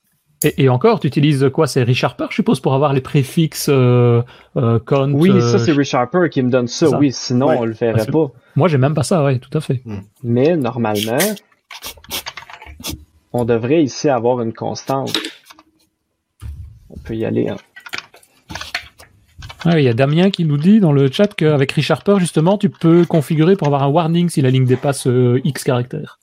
[0.43, 1.66] Et, encore, tu utilises quoi?
[1.66, 4.22] C'est ReSharper, je suppose, pour avoir les préfixes euh,
[4.57, 4.78] euh
[5.12, 6.88] Oui, ça euh, c'est ReSharper qui me donne ça.
[6.99, 8.28] Oui, sinon on le ferait pas.
[8.57, 9.82] Moi, j'ai même pas ça, oui, tout à fait.
[9.84, 10.01] Hmm.
[10.22, 11.18] Mais normalement,
[13.34, 15.12] on devrait ici avoir une constante.
[16.88, 17.49] On peut y aller.
[17.49, 17.59] Hein.
[19.65, 22.71] Ah, il y a Damien qui nous dit dans le chat qu'avec ReSharper, justement, tu
[22.71, 26.19] peux configurer pour avoir un warning si la ligne dépasse euh, X caractères.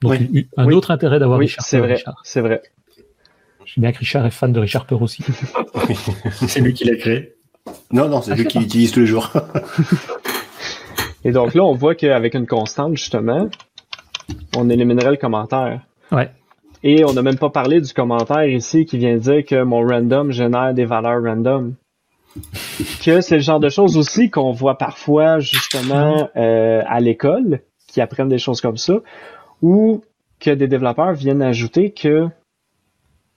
[0.00, 0.20] Donc,
[0.56, 2.62] un autre intérêt d'avoir oui, C'est vrai, c'est vrai.
[3.64, 5.24] Je sais bien que Richard est fan de Richard Peur aussi.
[6.46, 7.34] c'est lui qui l'a créé.
[7.90, 9.32] Non, non, c'est ah, lui qui l'utilise tous les jours.
[11.24, 13.48] Et donc là, on voit qu'avec une constante, justement,
[14.56, 15.80] on éliminerait le commentaire.
[16.12, 16.30] Ouais.
[16.82, 20.30] Et on n'a même pas parlé du commentaire ici qui vient dire que mon random
[20.30, 21.74] génère des valeurs random.
[23.04, 28.00] Que c'est le genre de choses aussi qu'on voit parfois justement euh, à l'école, qui
[28.00, 28.94] apprennent des choses comme ça,
[29.62, 30.02] ou
[30.40, 32.28] que des développeurs viennent ajouter que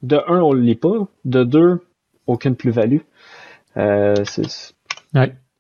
[0.04, 1.80] de un, on le lit pas, de deux,
[2.28, 3.02] aucune plus-value.
[3.78, 4.16] Euh,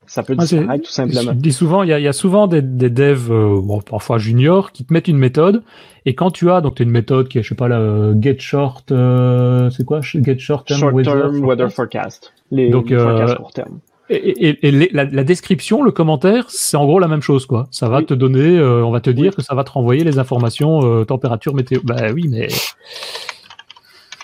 [0.07, 1.33] Ça peut disparaître tout simplement.
[1.33, 4.93] Je dis souvent, il y a, souvent des, devs, euh, bon, parfois juniors, qui te
[4.93, 5.63] mettent une méthode,
[6.05, 7.79] et quand tu as, donc tu as une méthode qui est, je sais pas, la
[7.79, 12.33] euh, get short, euh, c'est quoi, get short term, short weather, term weather forecast.
[12.51, 13.79] Les, donc, forecasts court terme.
[14.09, 17.67] Et, et, la, la, description, le commentaire, c'est en gros la même chose, quoi.
[17.71, 21.03] Ça va te donner, on va te dire que ça va te renvoyer les informations
[21.03, 21.81] température, météo.
[21.83, 22.47] Bah oui, mais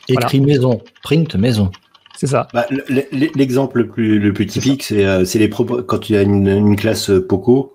[0.08, 1.72] Écrit maison, print maison.
[2.24, 2.48] C'est ça.
[2.54, 2.66] Bah,
[3.12, 7.12] l'exemple le plus, le plus typique, c'est euh, les quand tu as une, une classe
[7.28, 7.74] POCO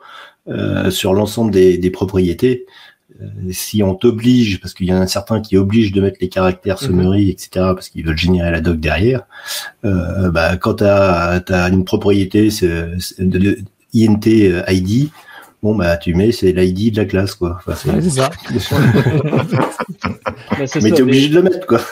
[0.48, 2.64] euh, sur l'ensemble des, des, propriétés.
[3.20, 6.30] Euh, si on t'oblige, parce qu'il y en a certains qui obligent de mettre les
[6.30, 7.30] caractères summary, mhm.
[7.30, 9.24] etc., parce qu'ils veulent générer la doc derrière,
[9.84, 13.58] euh, bah, quand tu as, as, une propriété de, de,
[13.94, 14.26] INT
[14.68, 15.10] ID,
[15.62, 17.60] bon bah tu mets c'est l'ID de la classe quoi.
[17.74, 18.30] c'est ça.
[20.58, 21.82] mais tu es obligé de le mettre quoi.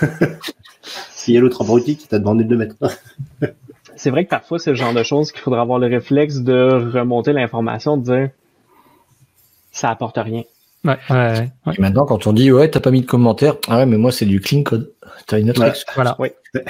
[1.26, 2.76] S'il y a l'autre abruti qui t'a demandé de le mettre.
[3.96, 6.88] c'est vrai que parfois c'est le genre de choses qu'il faudra avoir le réflexe de
[6.94, 8.30] remonter l'information, de dire
[9.72, 10.44] ça apporte rien.
[10.84, 13.86] Ouais, ouais, Et maintenant, quand on dit ouais, t'as pas mis de commentaire, ah ouais,
[13.86, 14.92] mais moi c'est du clean code.
[15.26, 15.64] T'as une autre
[15.96, 16.16] Voilà.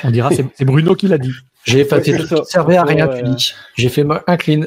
[0.04, 1.32] On dira c'est Bruno qui l'a dit.
[1.64, 3.52] J'ai effacé tout, ça servait à rien, tu dis.
[3.74, 4.62] J'ai fait un clean.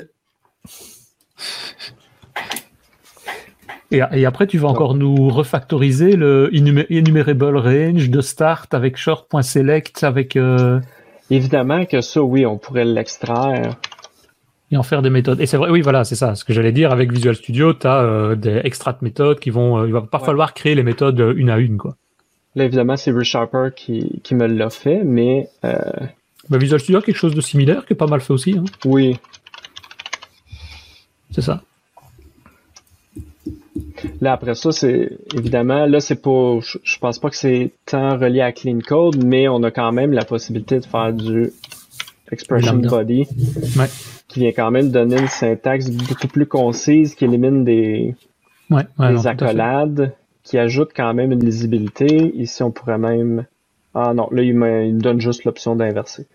[3.91, 10.35] Et, après, tu vas encore nous refactoriser le enumerable range de start avec short.select avec.
[10.35, 10.79] Euh,
[11.31, 13.77] Évidemment que ça, oui, on pourrait l'extraire.
[14.71, 15.41] Et en faire des méthodes.
[15.41, 16.35] Et c'est vrai, oui, voilà, c'est ça.
[16.35, 19.49] Ce que j'allais dire avec Visual Studio, tu as euh, des extraits de méthodes qui
[19.49, 19.79] vont.
[19.79, 21.95] Euh, il va pas falloir créer les méthodes une à une, quoi.
[22.53, 25.49] Là, évidemment, c'est ReSharper qui, qui me l'a fait, mais.
[25.63, 28.55] Bah, Visual Studio a quelque chose de similaire qui est pas mal fait aussi.
[28.57, 28.65] Hein.
[28.85, 29.17] Oui.
[31.31, 31.61] C'est ça.
[34.21, 38.41] Là, après ça, c'est évidemment, là, c'est pas, je, pense pas que c'est tant relié
[38.41, 41.51] à Clean Code, mais on a quand même la possibilité de faire du
[42.31, 43.27] Expression Body,
[44.27, 48.15] qui vient quand même donner une syntaxe beaucoup plus concise, qui élimine des,
[48.69, 52.31] des accolades, qui ajoute quand même une lisibilité.
[52.35, 53.45] Ici, on pourrait même,
[53.95, 56.27] ah non, là, il me, donne juste l'option d'inverser.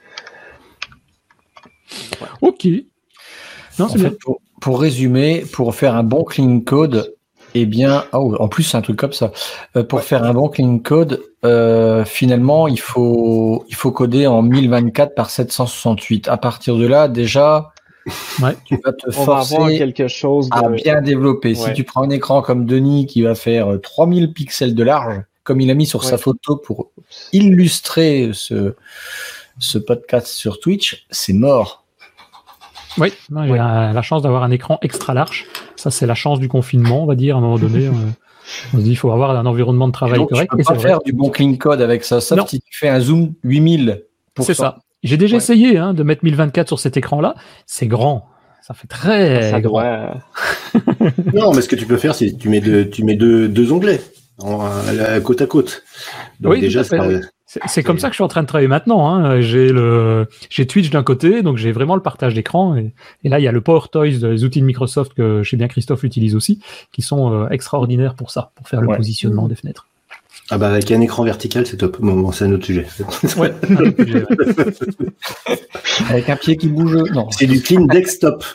[2.40, 2.66] Ok.
[3.78, 7.13] Non, c'est Pour, pour résumer, pour faire un bon clean code,
[7.54, 9.30] eh bien, oh, en plus, c'est un truc comme ça.
[9.76, 14.42] Euh, pour faire un bon clean code, euh, finalement, il faut, il faut coder en
[14.42, 16.28] 1024 par 768.
[16.28, 17.72] À partir de là, déjà,
[18.64, 21.54] tu vas te forcer quelque chose à bien développer.
[21.54, 25.22] Si tu prends un écran comme Denis qui va faire 3000 euh, pixels de large,
[25.44, 26.90] comme il a mis sur sa photo pour
[27.32, 28.74] illustrer ce,
[29.58, 31.84] ce podcast sur Twitch, c'est mort.
[32.98, 35.46] Oui, j'ai la chance d'avoir un écran extra large.
[35.84, 37.90] Ça, c'est la chance du confinement, on va dire, à un moment donné.
[38.72, 40.50] on se dit, il faut avoir un environnement de travail correct.
[40.50, 43.00] Tu peux pas faire du bon clean code avec ça, sauf si tu fais un
[43.00, 44.06] zoom 8000.
[44.40, 44.78] C'est ça.
[45.02, 47.34] J'ai déjà essayé hein, de mettre 1024 sur cet écran-là.
[47.66, 48.30] C'est grand.
[48.66, 49.82] Ça fait très ça grand.
[51.34, 53.70] non, mais ce que tu peux faire, c'est tu mets deux, tu mets deux, deux
[53.70, 54.00] onglets
[54.38, 54.70] en,
[55.22, 55.82] côte à côte.
[56.40, 56.96] Donc oui, déjà, ça,
[57.66, 59.08] c'est comme ça que je suis en train de travailler maintenant.
[59.08, 59.40] Hein.
[59.40, 62.76] J'ai le, j'ai Twitch d'un côté, donc j'ai vraiment le partage d'écran.
[62.76, 65.56] Et, là, il y a le Power Toys, les outils de Microsoft que je sais
[65.56, 66.60] bien Christophe utilise aussi,
[66.92, 69.86] qui sont euh, extraordinaires pour ça, pour faire le positionnement des fenêtres.
[70.50, 71.98] Ah bah avec un écran vertical, c'est top.
[72.00, 72.86] Bon, c'est un autre sujet.
[73.38, 73.54] Ouais.
[76.10, 76.98] avec un pied qui bouge.
[77.14, 77.30] Non.
[77.30, 78.44] C'est du clean desktop.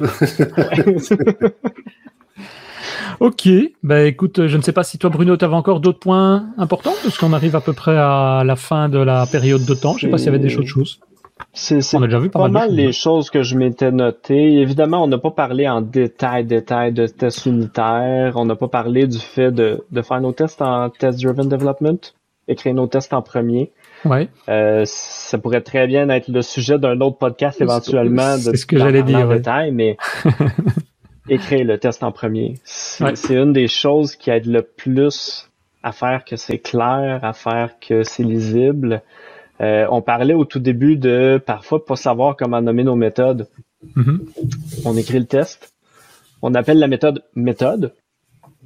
[3.20, 3.49] Ok,
[3.84, 6.93] bah écoute, je ne sais pas si toi Bruno, tu avais encore d'autres points importants,
[7.03, 9.97] parce qu'on arrive à peu près à la fin de la période de temps.
[9.97, 10.99] Je ne sais pas s'il y avait des choses.
[11.53, 14.59] C'est on a déjà vu pas, mal, les choses que je m'étais notées.
[14.59, 18.34] Évidemment, on n'a pas parlé en détail, détail de tests unitaires.
[18.36, 22.13] On n'a pas parlé du fait de, de faire nos tests en test-driven development,
[22.47, 23.72] écrire nos tests en premier.
[24.05, 24.30] Ouais.
[24.47, 28.38] Euh, ça pourrait très bien être le sujet d'un autre podcast éventuellement.
[28.38, 29.28] C'est ce que j'allais dire.
[29.28, 29.97] En détail, mais
[31.30, 32.55] écrire le test en premier.
[32.63, 35.49] C'est une des choses qui aide le plus
[35.84, 39.01] à faire que c'est clair, à faire que c'est lisible.
[39.61, 43.47] Euh, on parlait au tout début de parfois pas savoir comment nommer nos méthodes.
[43.95, 44.19] Mm-hmm.
[44.86, 45.73] On écrit le test,
[46.41, 47.93] on appelle la méthode méthode,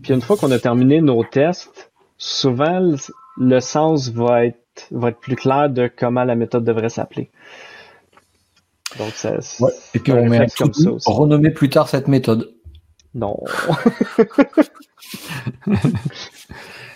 [0.01, 2.95] puis une fois qu'on a terminé nos tests, souvent
[3.37, 4.59] le sens va être
[4.91, 7.29] va être plus clair de comment la méthode devrait s'appeler.
[8.97, 9.37] Donc, ça,
[9.93, 12.52] Et puis on met un comme ça renommer plus tard cette méthode.
[13.15, 13.37] Non.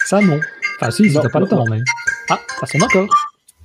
[0.05, 0.39] ça, non.
[0.79, 1.79] Enfin, si, t'as pas le temps, mais.
[2.29, 3.07] Ah, ça sonne encore.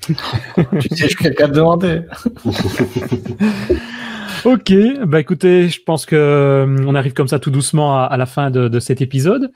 [0.81, 2.03] tu sais, je quelqu'un de demander.
[4.45, 4.73] ok,
[5.07, 8.51] bah écoutez, je pense que euh, on arrive comme ça tout doucement à, la fin
[8.51, 9.53] de, cet épisode.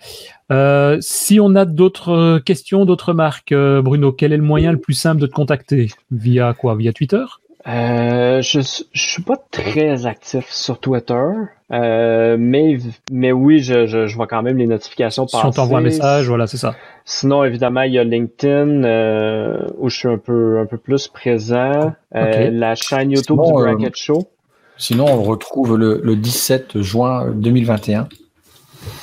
[0.52, 4.78] Euh, si on a d'autres questions, d'autres remarques, euh, Bruno, quel est le moyen le
[4.78, 5.88] plus simple de te contacter?
[6.12, 6.76] Via quoi?
[6.76, 7.24] Via Twitter?
[7.66, 8.60] Euh, je,
[8.92, 11.24] je suis pas très actif sur Twitter,
[11.72, 12.78] euh, mais
[13.10, 15.38] mais oui, je, je, je vois quand même les notifications passer.
[15.38, 16.76] Si on t'envoie un message, voilà, c'est ça.
[17.04, 21.08] Sinon, évidemment, il y a LinkedIn euh, où je suis un peu un peu plus
[21.08, 21.92] présent.
[22.14, 24.28] Euh, la chaîne YouTube du Bracket euh, Show.
[24.76, 28.08] Sinon, on retrouve le, le 17 juin 2021.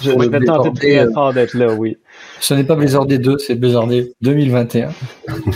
[0.01, 1.97] Je, je vais tenter très fort d'être là, oui.
[2.43, 4.89] Ce n'est pas Blizzardé 2, c'est Blizzardé 2021.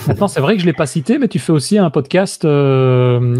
[0.08, 2.46] Maintenant, c'est vrai que je ne l'ai pas cité, mais tu fais aussi un podcast,
[2.46, 3.36] euh,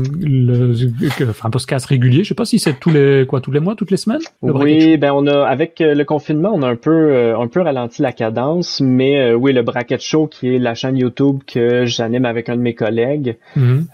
[1.44, 2.16] un podcast régulier.
[2.16, 4.20] Je ne sais pas si c'est tous les quoi, tous les mois, toutes les semaines.
[4.42, 7.62] Oui, ben on a avec euh, le confinement, on a un peu euh, un peu
[7.62, 12.26] ralenti la cadence, mais oui, le Bracket Show qui est la chaîne YouTube que j'anime
[12.26, 13.88] avec un de mes collègues, mhm.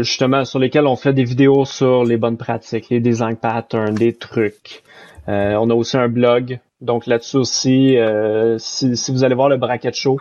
[0.00, 4.12] justement sur lesquels on fait des vidéos sur les bonnes pratiques, les design patterns, des
[4.12, 4.82] trucs.
[5.26, 9.94] on a aussi un blog donc là-dessus aussi, euh, si, vous allez voir le Bracket
[9.94, 10.18] Show,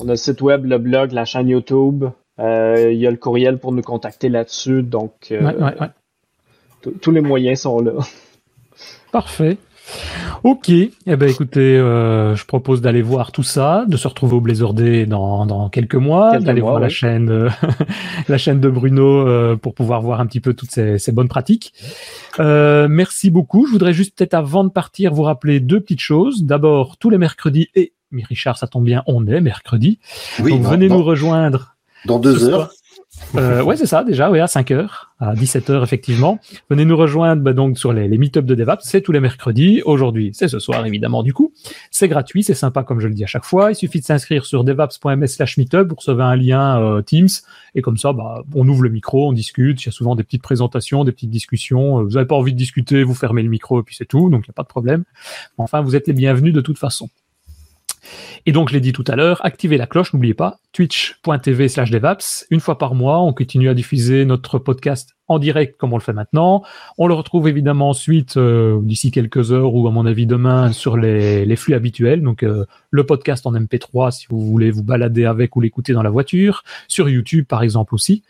[0.00, 2.04] on a le site web, le blog, la chaîne YouTube.
[2.38, 4.82] Euh, il y a le courriel pour nous contacter là-dessus.
[4.82, 5.70] Donc, euh,
[7.00, 7.92] tous les moyens sont là.
[9.12, 9.56] Parfait.
[10.44, 14.40] Ok, eh ben écoutez, euh, je propose d'aller voir tout ça, de se retrouver au
[14.40, 17.48] Blazer Day dans, dans quelques mois, d'aller voir la chaîne, euh,
[18.28, 21.28] la chaîne de Bruno euh, pour pouvoir voir un petit peu toutes ces, ces bonnes
[21.28, 21.72] pratiques.
[22.38, 23.66] merci beaucoup.
[23.66, 26.44] Je voudrais juste peut-être avant de partir vous rappeler deux petites choses.
[26.44, 29.98] D'abord, tous les mercredis et mais Richard, ça tombe bien, on est mercredi.
[30.40, 31.76] Oui, Donc venez nous rejoindre.
[32.06, 32.70] Dans deux heures.
[33.34, 36.38] Euh, ouais, c'est ça, déjà, oui, à 5 heures, à 17 heures, effectivement.
[36.70, 38.84] Venez nous rejoindre bah, donc sur les, les meet de DevApps.
[38.84, 39.82] C'est tous les mercredis.
[39.84, 41.52] Aujourd'hui, c'est ce soir, évidemment, du coup.
[41.90, 43.70] C'est gratuit, c'est sympa, comme je le dis à chaque fois.
[43.70, 45.88] Il suffit de s'inscrire sur devaps.ms slash meetup.
[45.88, 47.28] Vous recevez un lien euh, Teams.
[47.74, 49.82] Et comme ça, bah, on ouvre le micro, on discute.
[49.82, 52.02] Il y a souvent des petites présentations, des petites discussions.
[52.02, 54.30] Vous n'avez pas envie de discuter, vous fermez le micro et puis c'est tout.
[54.30, 55.04] Donc, il n'y a pas de problème.
[55.58, 57.10] Enfin, vous êtes les bienvenus de toute façon.
[58.46, 61.90] Et donc, je l'ai dit tout à l'heure, activez la cloche, n'oubliez pas, twitch.tv slash
[61.90, 62.46] devaps.
[62.50, 66.02] Une fois par mois, on continue à diffuser notre podcast en direct comme on le
[66.02, 66.62] fait maintenant.
[66.96, 70.96] On le retrouve évidemment ensuite euh, d'ici quelques heures ou à mon avis demain sur
[70.96, 72.22] les, les flux habituels.
[72.22, 76.02] Donc euh, le podcast en MP3 si vous voulez vous balader avec ou l'écouter dans
[76.02, 78.22] la voiture, sur YouTube par exemple aussi.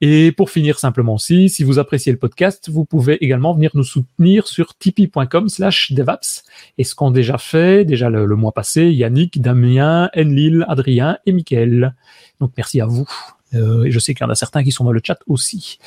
[0.00, 3.84] Et pour finir simplement aussi, si vous appréciez le podcast, vous pouvez également venir nous
[3.84, 6.44] soutenir sur tipeee.com slash devaps.
[6.78, 11.32] Et ce qu'ont déjà fait, déjà le, le, mois passé, Yannick, Damien, Enlil, Adrien et
[11.32, 11.94] Mickaël.
[12.40, 13.06] Donc merci à vous.
[13.54, 15.78] Euh, et je sais qu'il y en a certains qui sont dans le chat aussi.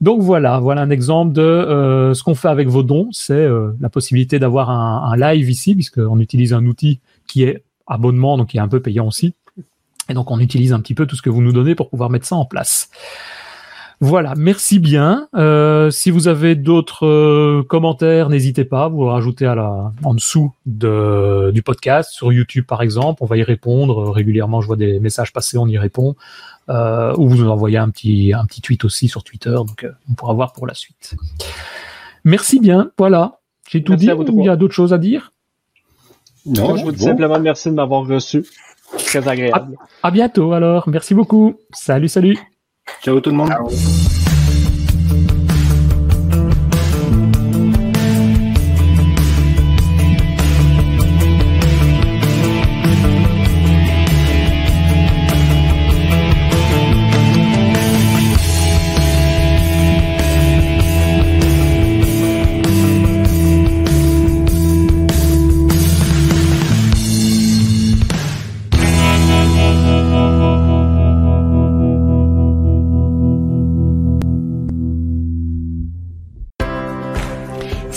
[0.00, 3.08] Donc voilà, voilà un exemple de euh, ce qu'on fait avec vos dons.
[3.12, 8.36] C'est euh, la possibilité d'avoir un, live ici, puisqu'on utilise un outil qui est abonnement,
[8.36, 9.34] donc qui est un peu payant aussi.
[10.08, 12.10] Et donc on utilise un petit peu tout ce que vous nous donnez pour pouvoir
[12.10, 12.90] mettre ça en place.
[14.00, 15.28] Voilà, merci bien.
[15.90, 21.62] Si vous avez d'autres commentaires, n'hésitez pas, vous rajoutez à la, en dessous de, du
[21.62, 24.60] podcast, sur YouTube par exemple, on va y répondre régulièrement.
[24.60, 26.16] Je vois des messages passer, on y répond.
[26.70, 29.92] Euh, ou vous nous envoyez un petit, un petit tweet aussi sur Twitter, donc euh,
[30.10, 31.14] on pourra voir pour la suite.
[32.24, 33.40] Merci bien, voilà.
[33.68, 34.06] J'ai tout dit.
[34.06, 35.32] Il y a d'autres choses à dire?
[36.46, 38.44] Non, je vous dis simplement merci de m'avoir reçu.
[38.98, 39.76] Très agréable.
[40.02, 40.88] À, à bientôt alors.
[40.88, 41.54] Merci beaucoup.
[41.72, 42.38] Salut, salut.
[43.02, 43.48] Ciao tout le monde.
[43.48, 43.68] Ciao.